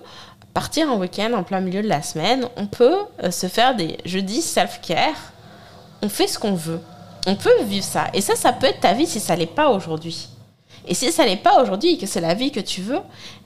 partir 0.54 0.90
en 0.90 0.98
week-end 0.98 1.32
en 1.34 1.42
plein 1.42 1.60
milieu 1.60 1.82
de 1.82 1.88
la 1.88 2.02
semaine. 2.02 2.48
On 2.56 2.66
peut 2.66 2.96
euh, 3.22 3.30
se 3.30 3.46
faire 3.48 3.76
des 3.76 3.98
jeudis 4.04 4.42
self-care. 4.42 5.32
On 6.02 6.08
fait 6.08 6.26
ce 6.26 6.38
qu'on 6.38 6.54
veut. 6.54 6.80
On 7.26 7.34
peut 7.34 7.62
vivre 7.64 7.84
ça. 7.84 8.06
Et 8.14 8.20
ça, 8.22 8.34
ça 8.34 8.52
peut 8.52 8.66
être 8.66 8.80
ta 8.80 8.94
vie 8.94 9.06
si 9.06 9.20
ça 9.20 9.36
l'est 9.36 9.46
pas 9.46 9.68
aujourd'hui. 9.68 10.28
Et 10.88 10.94
si 10.94 11.12
ça 11.12 11.24
n'est 11.26 11.36
pas 11.36 11.62
aujourd'hui, 11.62 11.98
que 11.98 12.06
c'est 12.06 12.20
la 12.20 12.34
vie 12.34 12.50
que 12.50 12.60
tu 12.60 12.80
veux, 12.80 13.00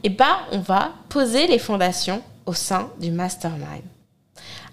eh 0.04 0.08
ben, 0.08 0.38
on 0.52 0.60
va 0.60 0.92
poser 1.08 1.48
les 1.48 1.58
fondations 1.58 2.22
au 2.46 2.54
sein 2.54 2.90
du 3.00 3.10
mastermind. 3.10 3.82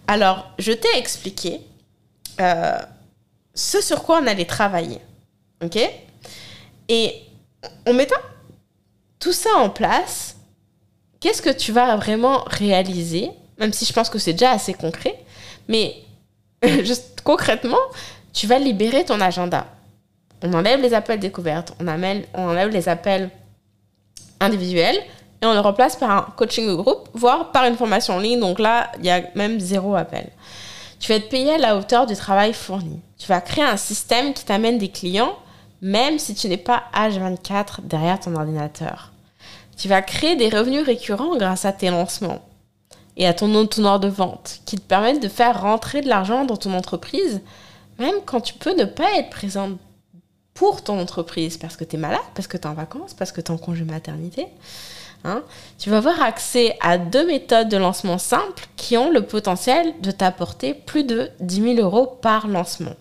Alors, 0.08 0.52
je 0.60 0.72
t'ai 0.72 0.98
expliqué 0.98 1.62
euh, 2.40 2.78
ce 3.54 3.82
sur 3.82 4.04
quoi 4.04 4.22
on 4.22 4.28
allait 4.28 4.46
travailler. 4.46 5.00
OK? 5.64 5.78
Et 6.88 7.16
en 7.88 7.94
mettant 7.94 8.16
tout 9.20 9.34
ça 9.34 9.50
en 9.58 9.70
place, 9.70 10.38
qu'est-ce 11.20 11.42
que 11.42 11.50
tu 11.50 11.72
vas 11.72 11.96
vraiment 11.96 12.44
réaliser? 12.46 13.32
Même 13.58 13.74
si 13.74 13.86
je 13.86 13.94
pense 13.94 14.10
que 14.10 14.20
c'est 14.20 14.34
déjà 14.34 14.52
assez 14.52 14.74
concret, 14.74 15.24
mais 15.68 15.96
juste 16.84 17.22
concrètement, 17.24 17.78
tu 18.32 18.48
vas 18.48 18.60
libérer 18.60 19.06
ton 19.06 19.20
agenda. 19.22 19.68
On 20.42 20.54
enlève 20.54 20.82
les 20.82 20.94
appels 20.94 21.20
découvertes, 21.20 21.74
on, 21.80 21.88
enlève 21.88 22.70
les 22.70 22.88
appels 22.88 23.30
individuels 24.40 24.98
et 25.42 25.46
on 25.46 25.54
le 25.54 25.60
remplace 25.60 25.96
par 25.96 26.12
un 26.12 26.22
coaching 26.36 26.68
de 26.68 26.76
groupe, 26.76 27.10
voire 27.14 27.52
par 27.52 27.66
une 27.66 27.76
formation 27.76 28.16
en 28.16 28.20
ligne. 28.20 28.40
Donc 28.40 28.60
là, 28.60 28.92
il 29.00 29.06
y 29.06 29.10
a 29.10 29.24
même 29.36 29.60
zéro 29.60 29.96
appel. 29.96 30.30
Tu 31.00 31.12
vas 31.12 31.18
être 31.18 31.30
payé 31.30 31.54
à 31.54 31.58
la 31.58 31.78
hauteur 31.78 32.06
du 32.06 32.16
travail 32.16 32.54
fourni. 32.54 33.00
Tu 33.18 33.28
vas 33.28 33.42
créer 33.42 33.64
un 33.64 33.78
système 33.78 34.34
qui 34.34 34.46
t'amène 34.46 34.78
des 34.78 34.90
clients, 34.90 35.34
même 35.82 36.20
si 36.20 36.36
tu 36.36 36.48
n'es 36.48 36.58
pas 36.58 36.84
H24 36.94 37.82
derrière 37.84 38.20
ton 38.20 38.36
ordinateur. 38.36 39.12
Tu 39.78 39.88
vas 39.88 40.02
créer 40.02 40.36
des 40.36 40.50
revenus 40.50 40.86
récurrents 40.86 41.38
grâce 41.38 41.64
à 41.64 41.72
tes 41.72 41.90
lancements 41.90 42.42
et 43.16 43.28
à 43.28 43.34
ton 43.34 43.54
entonnoir 43.56 44.00
de 44.00 44.10
vente 44.10 44.60
qui 44.66 44.78
te 44.78 44.82
permettent 44.82 45.22
de 45.22 45.30
faire 45.30 45.62
rentrer 45.62 46.02
de 46.02 46.10
l'argent 46.10 46.44
dans 46.44 46.58
ton 46.58 46.74
entreprise, 46.74 47.42
même 47.98 48.16
quand 48.26 48.42
tu 48.42 48.54
peux 48.54 48.76
ne 48.76 48.86
pas 48.86 49.18
être 49.18 49.30
présente 49.30 49.78
pour 50.60 50.84
ton 50.84 51.00
entreprise 51.00 51.56
parce 51.56 51.78
que 51.78 51.86
tu 51.86 51.96
es 51.96 52.00
malade, 52.00 52.20
parce 52.36 52.50
que 52.50 52.58
tu 52.58 52.64
es 52.64 52.68
en 52.68 52.74
vacances, 52.74 53.14
parce 53.14 53.32
que 53.32 53.40
tu 53.40 53.50
es 53.50 53.56
en 53.56 53.58
congé 53.58 53.86
maternité. 53.86 54.48
Hein. 55.24 55.42
tu 55.78 55.90
vas 55.90 55.98
avoir 55.98 56.22
accès 56.22 56.78
à 56.82 56.98
deux 56.98 57.26
méthodes 57.26 57.68
de 57.68 57.76
lancement 57.76 58.18
simples 58.18 58.68
qui 58.78 58.98
ont 58.98 59.10
le 59.10 59.26
potentiel 59.26 59.94
de 60.02 60.12
t'apporter 60.12 60.74
plus 60.74 61.04
de 61.06 61.30
10 61.40 61.76
000 61.76 61.88
euros 61.88 62.08
par 62.08 62.48
lancement. 62.48 62.96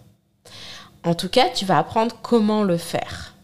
En 1.04 1.14
tout 1.14 1.28
cas, 1.28 1.48
tu 1.48 1.64
vas 1.64 1.78
apprendre 1.78 2.16
comment 2.22 2.62
le 2.62 2.76
faire. 2.76 3.34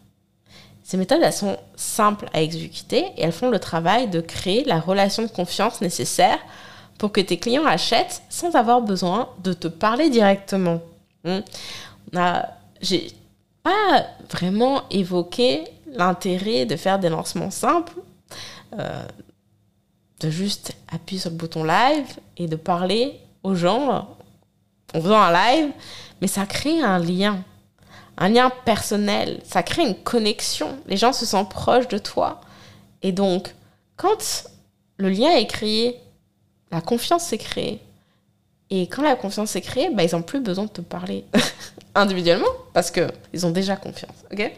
Ces 0.85 0.96
méthodes, 0.96 1.22
elles 1.22 1.33
sont 1.33 1.57
simples 1.74 2.29
à 2.33 2.40
exécuter 2.40 3.07
et 3.16 3.22
elles 3.22 3.33
font 3.33 3.50
le 3.50 3.59
travail 3.59 4.09
de 4.09 4.20
créer 4.20 4.64
la 4.64 4.79
relation 4.79 5.24
de 5.24 5.29
confiance 5.29 5.81
nécessaire 5.81 6.38
pour 6.98 7.11
que 7.11 7.20
tes 7.20 7.38
clients 7.38 7.66
achètent 7.66 8.22
sans 8.29 8.55
avoir 8.55 8.81
besoin 8.81 9.29
de 9.42 9.53
te 9.53 9.66
parler 9.66 10.09
directement. 10.09 10.81
Hmm. 11.24 11.40
Pas 13.64 14.07
vraiment 14.31 14.83
évoqué 14.90 15.64
l'intérêt 15.88 16.66
de 16.66 16.77
faire 16.77 17.00
des 17.00 17.09
lancements 17.09 17.50
simples, 17.50 17.94
euh, 18.79 19.05
de 20.20 20.31
juste 20.31 20.72
appuyer 20.92 21.20
sur 21.20 21.31
le 21.31 21.37
bouton 21.37 21.64
live 21.64 22.07
et 22.37 22.46
de 22.46 22.57
parler 22.57 23.18
aux 23.42 23.55
gens 23.55 24.16
en 24.94 25.00
faisant 25.00 25.20
un 25.20 25.33
live, 25.33 25.72
mais 26.20 26.29
ça 26.29 26.46
crée 26.46 26.81
un 26.81 26.98
lien, 26.98 27.42
un 28.16 28.29
lien 28.29 28.50
personnel, 28.64 29.40
ça 29.44 29.62
crée 29.62 29.87
une 29.87 29.96
connexion. 29.96 30.79
Les 30.87 30.96
gens 30.96 31.12
se 31.12 31.27
sentent 31.27 31.50
proches 31.50 31.88
de 31.88 31.98
toi. 31.98 32.40
Et 33.03 33.12
donc, 33.12 33.55
quand 33.96 34.44
le 34.98 35.09
lien 35.09 35.31
est 35.31 35.46
créé, 35.46 36.00
la 36.70 36.81
confiance 36.81 37.24
s'est 37.24 37.38
créée. 37.38 37.81
Et 38.70 38.88
quand 38.88 39.03
la 39.03 39.16
confiance 39.16 39.57
est 39.57 39.61
créée, 39.61 39.90
bah, 39.90 40.05
ils 40.05 40.14
n'ont 40.14 40.22
plus 40.22 40.40
besoin 40.40 40.64
de 40.64 40.70
te 40.70 40.81
parler 40.81 41.24
individuellement 41.94 42.50
parce 42.72 42.90
qu'ils 42.90 43.46
ont 43.46 43.50
déjà 43.50 43.76
confiance. 43.76 44.16
ok? 44.33 44.52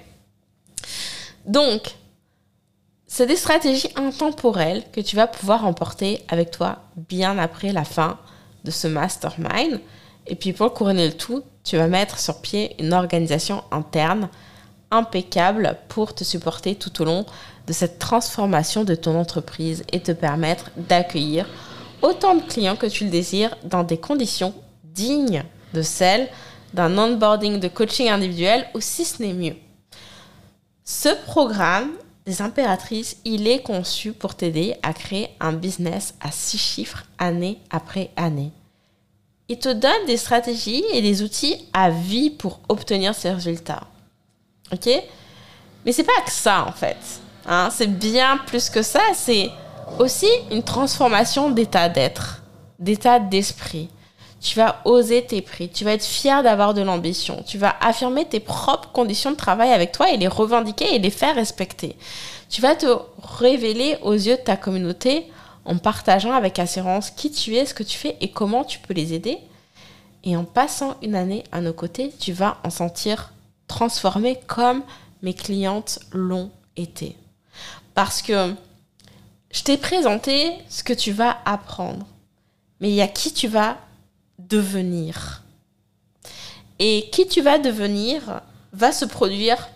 Donc, 1.47 1.95
c'est 3.07 3.27
des 3.27 3.37
stratégies 3.37 3.91
intemporelles 3.97 4.83
que 4.93 5.01
tu 5.01 5.17
vas 5.17 5.27
pouvoir 5.27 5.65
emporter 5.65 6.25
avec 6.29 6.51
toi 6.51 6.81
bien 6.97 7.39
après 7.39 7.73
la 7.73 7.85
fin 7.85 8.19
de 8.65 8.71
ce 8.71 8.89
mastermind. 8.89 9.81
Et 10.27 10.35
puis 10.35 10.53
pour 10.53 10.75
couronner 10.75 11.07
le 11.07 11.15
tout, 11.15 11.43
tu 11.63 11.77
vas 11.77 11.87
mettre 11.87 12.19
sur 12.19 12.41
pied 12.41 12.75
une 12.83 12.93
organisation 12.93 13.63
interne 13.71 14.29
impeccable 14.91 15.77
pour 15.89 16.15
te 16.15 16.25
supporter 16.25 16.75
tout 16.75 17.01
au 17.01 17.05
long 17.05 17.27
de 17.67 17.73
cette 17.73 17.99
transformation 17.99 18.85
de 18.85 18.95
ton 18.95 19.19
entreprise 19.19 19.85
et 19.93 20.01
te 20.01 20.13
permettre 20.13 20.71
d'accueillir 20.77 21.49
autant 22.03 22.35
de 22.35 22.43
clients 22.43 22.77
que 22.77 22.87
tu 22.87 23.05
le 23.05 23.11
désires 23.11 23.57
dans 23.65 23.83
des 23.83 23.99
conditions 23.99 24.55
dignes 24.85 25.45
de 25.75 25.83
celles 25.83 26.29
d'un 26.77 26.97
onboarding 26.99 27.59
de 27.59 27.69
coaching 27.69 28.11
individuel 28.11 28.67
ou 28.75 28.81
si 28.81 29.05
ce 29.05 29.23
n'est 29.23 29.33
mieux. 29.33 29.57
Ce 30.85 31.09
programme 31.25 31.91
des 32.27 32.43
impératrices, 32.43 33.17
il 33.25 33.49
est 33.49 33.63
conçu 33.63 34.13
pour 34.13 34.35
t'aider 34.35 34.77
à 34.83 34.93
créer 34.93 35.31
un 35.41 35.53
business 35.53 36.15
à 36.21 36.31
six 36.31 36.59
chiffres 36.59 37.05
année 37.19 37.59
après 37.71 38.11
année. 38.17 38.53
Il 39.49 39.59
te 39.59 39.73
donne 39.73 40.07
des 40.07 40.19
stratégies 40.19 40.85
et 40.93 41.01
des 41.01 41.23
outils 41.23 41.67
à 41.73 41.89
vie 41.89 42.31
pour 42.31 42.61
obtenir 42.69 43.15
ces 43.15 43.31
résultats. 43.31 43.85
Ok? 44.73 44.89
Mais 45.85 45.93
c'est 45.93 46.05
pas 46.05 46.21
que 46.27 46.33
ça 46.33 46.67
en 46.67 46.73
fait. 46.73 46.99
Hein? 47.47 47.69
c'est 47.71 47.87
bien 47.87 48.39
plus 48.47 48.69
que 48.69 48.83
ça. 48.83 49.01
C'est 49.15 49.51
aussi 49.99 50.29
une 50.51 50.65
transformation 50.65 51.51
d'état 51.51 51.89
d'être, 51.89 52.43
d'état 52.79 53.19
d'esprit. 53.19 53.89
Tu 54.47 54.55
vas 54.55 54.81
oser 54.85 55.27
tes 55.27 55.43
prix, 55.43 55.69
tu 55.69 55.83
vas 55.83 55.95
être 55.95 56.05
fier 56.05 56.45
d'avoir 56.45 56.73
de 56.73 56.81
l'ambition, 56.81 57.43
tu 57.45 57.59
vas 57.59 57.75
affirmer 57.81 58.27
tes 58.27 58.39
propres 58.39 58.93
conditions 58.93 59.33
de 59.33 59.37
travail 59.37 59.73
avec 59.73 59.91
toi 59.91 60.13
et 60.13 60.17
les 60.17 60.29
revendiquer 60.29 60.95
et 60.95 61.01
les 61.01 61.11
faire 61.11 61.35
respecter. 61.35 61.97
Tu 62.49 62.61
vas 62.61 62.77
te 62.77 62.87
révéler 63.21 63.99
aux 64.03 64.13
yeux 64.13 64.37
de 64.37 64.43
ta 64.43 64.57
communauté 64.57 65.27
en 65.65 65.79
partageant 65.79 66.33
avec 66.33 66.61
assurance 66.61 67.11
qui 67.11 67.33
tu 67.33 67.57
es, 67.57 67.67
ce 67.67 67.75
que 67.75 67.83
tu 67.83 67.99
fais 67.99 68.17
et 68.21 68.31
comment 68.31 68.63
tu 68.63 68.79
peux 68.79 68.95
les 68.95 69.15
aider. 69.15 69.39
Et 70.23 70.37
en 70.37 70.45
passant 70.45 70.95
une 71.03 71.17
année 71.17 71.43
à 71.51 71.61
nos 71.61 71.73
côtés, 71.73 72.13
tu 72.17 72.33
vas 72.33 72.59
en 72.63 72.71
sentir 72.71 73.33
transformé 73.67 74.39
comme 74.47 74.85
mes 75.23 75.35
clientes 75.35 75.99
l'ont 76.13 76.53
été. 76.77 77.17
Parce 77.95 78.23
que 78.23 78.55
je 79.51 79.63
t'ai 79.65 79.77
présenté 79.77 80.53
ce 80.69 80.85
que 80.85 80.93
tu 80.93 81.11
vas 81.11 81.37
apprendre, 81.45 82.07
mais 82.81 82.91
il 82.91 82.95
y 82.95 83.03
a 83.03 83.09
qui 83.09 83.33
tu 83.33 83.49
vas 83.49 83.79
devenir. 84.49 85.43
Et 86.79 87.09
qui 87.11 87.27
tu 87.27 87.41
vas 87.41 87.59
devenir 87.59 88.43
va 88.73 88.93
se 88.93 89.05
produire 89.05 89.69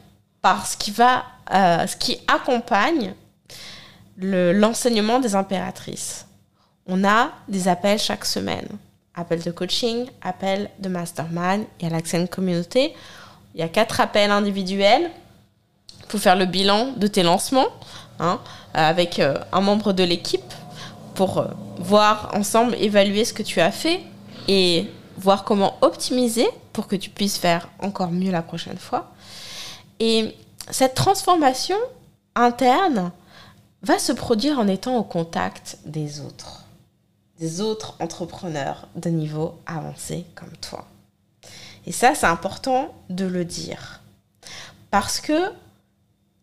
par 0.42 0.66
ce 0.66 0.76
qui, 0.76 0.90
va, 0.90 1.24
euh, 1.52 1.86
ce 1.86 1.96
qui 1.96 2.18
accompagne 2.26 3.14
l'enseignement 4.18 5.18
des 5.18 5.34
impératrices. 5.34 6.26
On 6.86 7.04
a 7.04 7.30
des 7.48 7.68
appels 7.68 7.98
chaque 7.98 8.24
semaine. 8.24 8.68
Appel 9.14 9.42
de 9.42 9.50
coaching, 9.50 10.06
appel 10.22 10.70
de 10.78 10.88
mastermind 10.88 11.64
et 11.80 11.86
à 11.86 11.90
l'accès 11.90 12.26
communauté. 12.28 12.94
Il 13.54 13.60
y 13.60 13.62
a 13.64 13.68
quatre 13.68 14.00
appels 14.00 14.30
individuels 14.30 15.10
pour 16.08 16.20
faire 16.20 16.36
le 16.36 16.46
bilan 16.46 16.92
de 16.96 17.06
tes 17.06 17.22
lancements. 17.22 17.68
Hein, 18.22 18.38
avec 18.74 19.18
euh, 19.18 19.34
un 19.50 19.62
membre 19.62 19.94
de 19.94 20.04
l'équipe 20.04 20.52
pour 21.14 21.38
euh, 21.38 21.46
voir 21.78 22.30
ensemble, 22.34 22.74
évaluer 22.74 23.24
ce 23.24 23.32
que 23.32 23.42
tu 23.42 23.60
as 23.60 23.70
fait 23.70 24.02
et 24.48 24.90
voir 25.16 25.44
comment 25.44 25.76
optimiser 25.80 26.48
pour 26.72 26.86
que 26.86 26.96
tu 26.96 27.10
puisses 27.10 27.38
faire 27.38 27.68
encore 27.78 28.10
mieux 28.10 28.30
la 28.30 28.42
prochaine 28.42 28.78
fois. 28.78 29.12
Et 29.98 30.34
cette 30.70 30.94
transformation 30.94 31.76
interne 32.34 33.12
va 33.82 33.98
se 33.98 34.12
produire 34.12 34.58
en 34.58 34.68
étant 34.68 34.96
au 34.96 35.02
contact 35.02 35.78
des 35.84 36.20
autres, 36.20 36.64
des 37.38 37.60
autres 37.60 37.96
entrepreneurs 38.00 38.88
de 38.94 39.10
niveau 39.10 39.58
avancé 39.66 40.26
comme 40.34 40.56
toi. 40.60 40.86
Et 41.86 41.92
ça, 41.92 42.14
c'est 42.14 42.26
important 42.26 42.94
de 43.08 43.24
le 43.24 43.44
dire. 43.44 44.00
Parce 44.90 45.20
que 45.20 45.50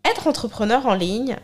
être 0.03 0.27
entrepreneur 0.27 0.85
en 0.85 0.93
ligne, 0.93 1.37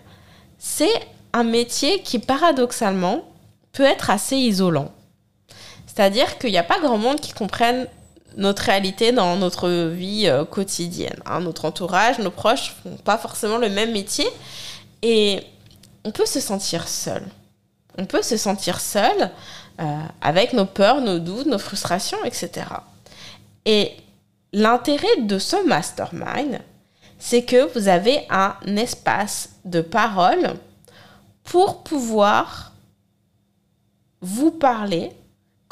c'est 0.57 0.93
un 1.33 1.43
métier 1.43 2.01
qui 2.01 2.19
paradoxalement 2.19 3.23
peut 3.71 3.83
être 3.83 4.09
assez 4.09 4.37
isolant. 4.37 4.91
C'est-à-dire 5.93 6.37
qu'il 6.39 6.51
n'y 6.51 6.57
a 6.57 6.63
pas 6.63 6.79
grand 6.79 6.97
monde 6.97 7.19
qui 7.19 7.33
comprenne 7.33 7.87
notre 8.35 8.63
réalité 8.63 9.11
dans 9.11 9.35
notre 9.37 9.69
vie 9.69 10.27
euh, 10.27 10.43
quotidienne. 10.43 11.19
Hein. 11.25 11.41
Notre 11.41 11.65
entourage, 11.65 12.17
nos 12.17 12.31
proches 12.31 12.73
font 12.81 12.97
pas 12.97 13.17
forcément 13.17 13.57
le 13.57 13.69
même 13.69 13.91
métier 13.91 14.25
et 15.03 15.43
on 16.03 16.11
peut 16.11 16.25
se 16.25 16.39
sentir 16.39 16.87
seul. 16.87 17.23
On 17.97 18.05
peut 18.05 18.23
se 18.23 18.37
sentir 18.37 18.79
seul 18.79 19.31
euh, 19.79 19.99
avec 20.21 20.53
nos 20.53 20.65
peurs, 20.65 20.99
nos 20.99 21.19
doutes, 21.19 21.45
nos 21.45 21.59
frustrations, 21.59 22.23
etc. 22.25 22.65
Et 23.65 23.91
l'intérêt 24.51 25.21
de 25.21 25.37
ce 25.37 25.63
mastermind, 25.67 26.59
c'est 27.19 27.43
que 27.43 27.71
vous 27.73 27.87
avez 27.87 28.25
un 28.31 28.55
espace 28.77 29.49
de 29.63 29.81
parole 29.81 30.55
pour 31.43 31.83
pouvoir 31.83 32.71
vous 34.21 34.51
parler, 34.51 35.11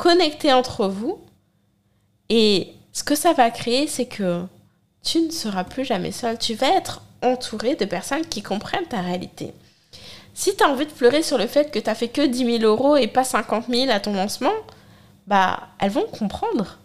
connecter 0.02 0.52
entre 0.52 0.88
vous. 0.88 1.20
Et 2.30 2.74
ce 2.92 3.04
que 3.04 3.14
ça 3.14 3.34
va 3.34 3.52
créer, 3.52 3.86
c'est 3.86 4.08
que 4.08 4.42
tu 5.04 5.22
ne 5.22 5.30
seras 5.30 5.64
plus 5.64 5.86
jamais 5.86 6.12
seul. 6.12 6.40
Tu 6.40 6.56
vas 6.56 6.76
être 6.76 7.04
entouré 7.22 7.76
de 7.76 7.86
personnes 7.86 8.26
qui 8.26 8.42
comprennent 8.42 8.88
ta 8.88 9.02
réalité. 9.02 9.54
Si 10.34 10.56
tu 10.56 10.64
as 10.64 10.70
envie 10.70 10.88
de 10.88 10.92
pleurer 10.92 11.22
sur 11.22 11.38
le 11.38 11.46
fait 11.46 11.70
que 11.70 11.78
tu 11.78 11.88
as 11.88 11.94
fait 11.94 12.08
que 12.08 12.26
10 12.26 12.60
000 12.60 12.64
euros 12.64 12.98
et 12.98 13.06
pas 13.06 13.24
50 13.24 13.66
000 13.70 13.92
à 13.92 14.00
ton 14.00 14.14
lancement, 14.14 14.54
bah, 15.28 15.68
elles 15.80 15.92
vont 15.92 16.08
comprendre. 16.08 16.80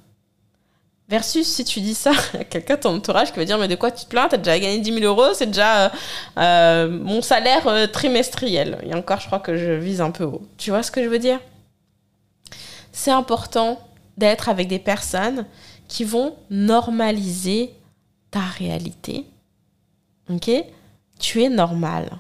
Versus 1.09 1.46
si 1.46 1.64
tu 1.64 1.81
dis 1.81 1.94
ça 1.94 2.12
à 2.38 2.44
quelqu'un 2.44 2.74
de 2.74 2.81
ton 2.81 2.96
entourage 2.96 3.33
qui 3.33 3.38
va 3.38 3.46
dire 3.46 3.57
Mais 3.57 3.68
de 3.68 3.76
quoi 3.76 3.92
tu 3.92 4.05
te 4.05 4.11
plains? 4.11 4.29
T'as 4.29 4.37
déjà 4.37 4.59
gagné 4.59 4.81
10 4.81 4.92
000 4.92 5.07
euros, 5.07 5.33
c'est 5.33 5.46
déjà 5.46 5.87
euh, 5.87 5.88
euh, 6.37 6.88
mon 6.90 7.22
salaire 7.22 7.66
euh, 7.66 7.87
trimestriel. 7.87 8.79
Et 8.85 8.94
encore, 8.94 9.20
je 9.20 9.26
crois 9.26 9.38
que 9.38 9.57
je 9.57 9.72
vise 9.72 10.02
un 10.02 10.11
peu 10.11 10.24
haut. 10.24 10.42
Tu 10.59 10.68
vois 10.68 10.83
ce 10.83 10.90
que 10.90 11.02
je 11.02 11.09
veux 11.09 11.20
dire? 11.20 11.38
C'est 12.96 13.11
important 13.11 13.78
d'être 14.16 14.48
avec 14.48 14.68
des 14.68 14.78
personnes 14.78 15.44
qui 15.87 16.02
vont 16.02 16.35
normaliser 16.48 17.74
ta 18.30 18.40
réalité. 18.40 19.26
Ok? 20.30 20.50
Tu 21.18 21.42
es 21.42 21.50
normal. 21.50 22.11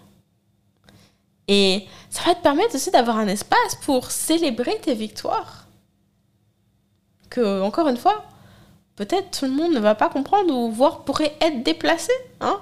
Et 1.48 1.86
ça 2.10 2.24
va 2.24 2.34
te 2.34 2.42
permettre 2.42 2.74
aussi 2.74 2.90
d'avoir 2.90 3.16
un 3.16 3.26
espace 3.26 3.76
pour 3.86 4.10
célébrer 4.10 4.78
tes 4.82 4.94
victoires. 4.94 5.66
Que, 7.30 7.62
encore 7.62 7.88
une 7.88 7.96
fois, 7.96 8.26
peut-être 8.96 9.38
tout 9.38 9.46
le 9.46 9.52
monde 9.52 9.72
ne 9.72 9.80
va 9.80 9.94
pas 9.94 10.10
comprendre 10.10 10.54
ou 10.54 10.70
voire 10.70 11.04
pourrait 11.04 11.38
être 11.40 11.62
déplacé. 11.62 12.12
Hein? 12.40 12.60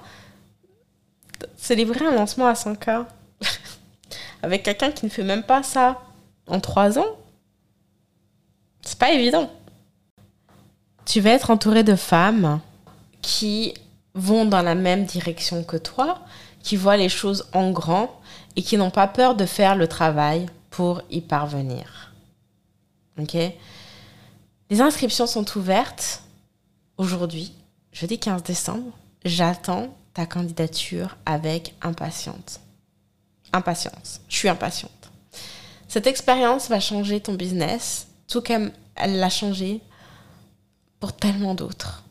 Célébrer 1.57 2.07
un 2.07 2.13
lancement 2.13 2.47
à 2.47 2.53
100K 2.53 3.07
avec 4.45 4.63
quelqu'un 4.63 4.93
qui 4.93 5.05
ne 5.05 5.11
fait 5.11 5.25
même 5.25 5.43
pas 5.43 5.65
ça 5.65 6.01
en 6.47 6.61
3 6.61 7.01
ans, 7.01 7.19
c'est 8.85 8.99
pas 8.99 9.13
évident. 9.13 9.51
Tu 11.05 11.21
vas 11.21 11.31
être 11.31 11.51
entouré 11.51 11.83
de 11.83 11.97
femmes 11.97 12.61
qui 13.23 13.75
vont 14.15 14.45
dans 14.45 14.63
la 14.63 14.75
même 14.75 15.05
direction 15.05 15.65
que 15.65 15.77
toi, 15.77 16.21
qui 16.63 16.77
voient 16.77 16.97
les 16.97 17.09
choses 17.09 17.47
en 17.53 17.71
grand 17.71 18.21
et 18.57 18.63
qui 18.63 18.77
n'ont 18.77 18.91
pas 18.91 19.09
peur 19.09 19.35
de 19.35 19.47
faire 19.47 19.77
le 19.77 19.89
travail 19.89 20.47
pour 20.71 21.03
y 21.11 21.21
parvenir. 21.21 22.13
Ok? 23.19 23.37
Les 24.71 24.81
inscriptions 24.81 25.27
sont 25.27 25.57
ouvertes 25.57 26.23
aujourd'hui, 26.97 27.53
jeudi 27.93 28.19
15 28.19 28.43
décembre. 28.43 28.93
J'attends 29.25 29.95
ta 30.15 30.27
candidature 30.27 31.17
avec 31.27 31.75
impatience. 31.83 32.61
Impatience. 33.53 34.21
Je 34.29 34.37
suis 34.37 34.49
impatiente. 34.49 34.91
Cette 35.89 36.07
expérience 36.07 36.69
va 36.69 36.81
changer 36.81 37.21
ton 37.21 37.35
business, 37.35 38.09
tout 38.29 38.41
comme 38.41 38.71
elle 38.97 39.19
l'a 39.19 39.31
changé 39.31 39.81
pour 41.01 41.13
tellement 41.13 41.55
d'autres. 41.55 42.05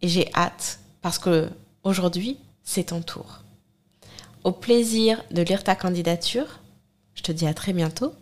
Et 0.00 0.08
j'ai 0.08 0.30
hâte 0.34 0.80
parce 1.00 1.18
que 1.18 1.48
aujourd'hui, 1.84 2.38
c'est 2.64 2.84
ton 2.84 3.02
tour. 3.02 3.40
Au 4.44 4.52
plaisir 4.52 5.22
de 5.30 5.42
lire 5.42 5.62
ta 5.62 5.74
candidature. 5.74 6.60
Je 7.14 7.22
te 7.22 7.32
dis 7.32 7.46
à 7.46 7.54
très 7.54 7.72
bientôt. 7.72 8.12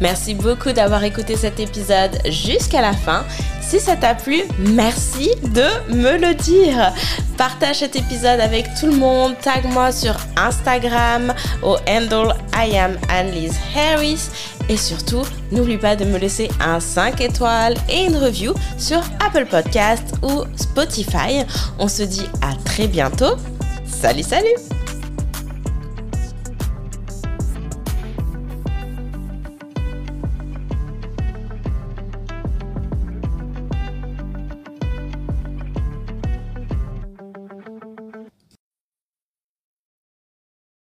Merci 0.00 0.34
beaucoup 0.34 0.72
d'avoir 0.72 1.02
écouté 1.02 1.36
cet 1.36 1.58
épisode 1.58 2.18
jusqu'à 2.30 2.80
la 2.80 2.92
fin. 2.92 3.24
Si 3.60 3.80
ça 3.80 3.96
t'a 3.96 4.14
plu, 4.14 4.42
merci 4.58 5.30
de 5.42 5.92
me 5.92 6.16
le 6.16 6.34
dire. 6.34 6.92
Partage 7.36 7.80
cet 7.80 7.96
épisode 7.96 8.40
avec 8.40 8.66
tout 8.80 8.86
le 8.86 8.96
monde. 8.96 9.36
Tag 9.42 9.64
moi 9.66 9.92
sur 9.92 10.16
Instagram 10.36 11.34
au 11.62 11.76
handle 11.88 12.34
I 12.54 12.76
am 12.76 12.96
Annelise 13.10 13.58
Harris. 13.74 14.30
Et 14.68 14.76
surtout, 14.76 15.22
n'oublie 15.50 15.78
pas 15.78 15.96
de 15.96 16.04
me 16.04 16.18
laisser 16.18 16.50
un 16.60 16.80
5 16.80 17.20
étoiles 17.20 17.74
et 17.88 18.04
une 18.04 18.16
review 18.16 18.52
sur 18.76 19.00
Apple 19.24 19.46
Podcast 19.46 20.14
ou 20.22 20.44
Spotify. 20.56 21.44
On 21.78 21.88
se 21.88 22.02
dit 22.02 22.26
à 22.42 22.54
très 22.64 22.86
bientôt 22.86 23.36
Salut, 23.86 24.22
salut 24.22 24.77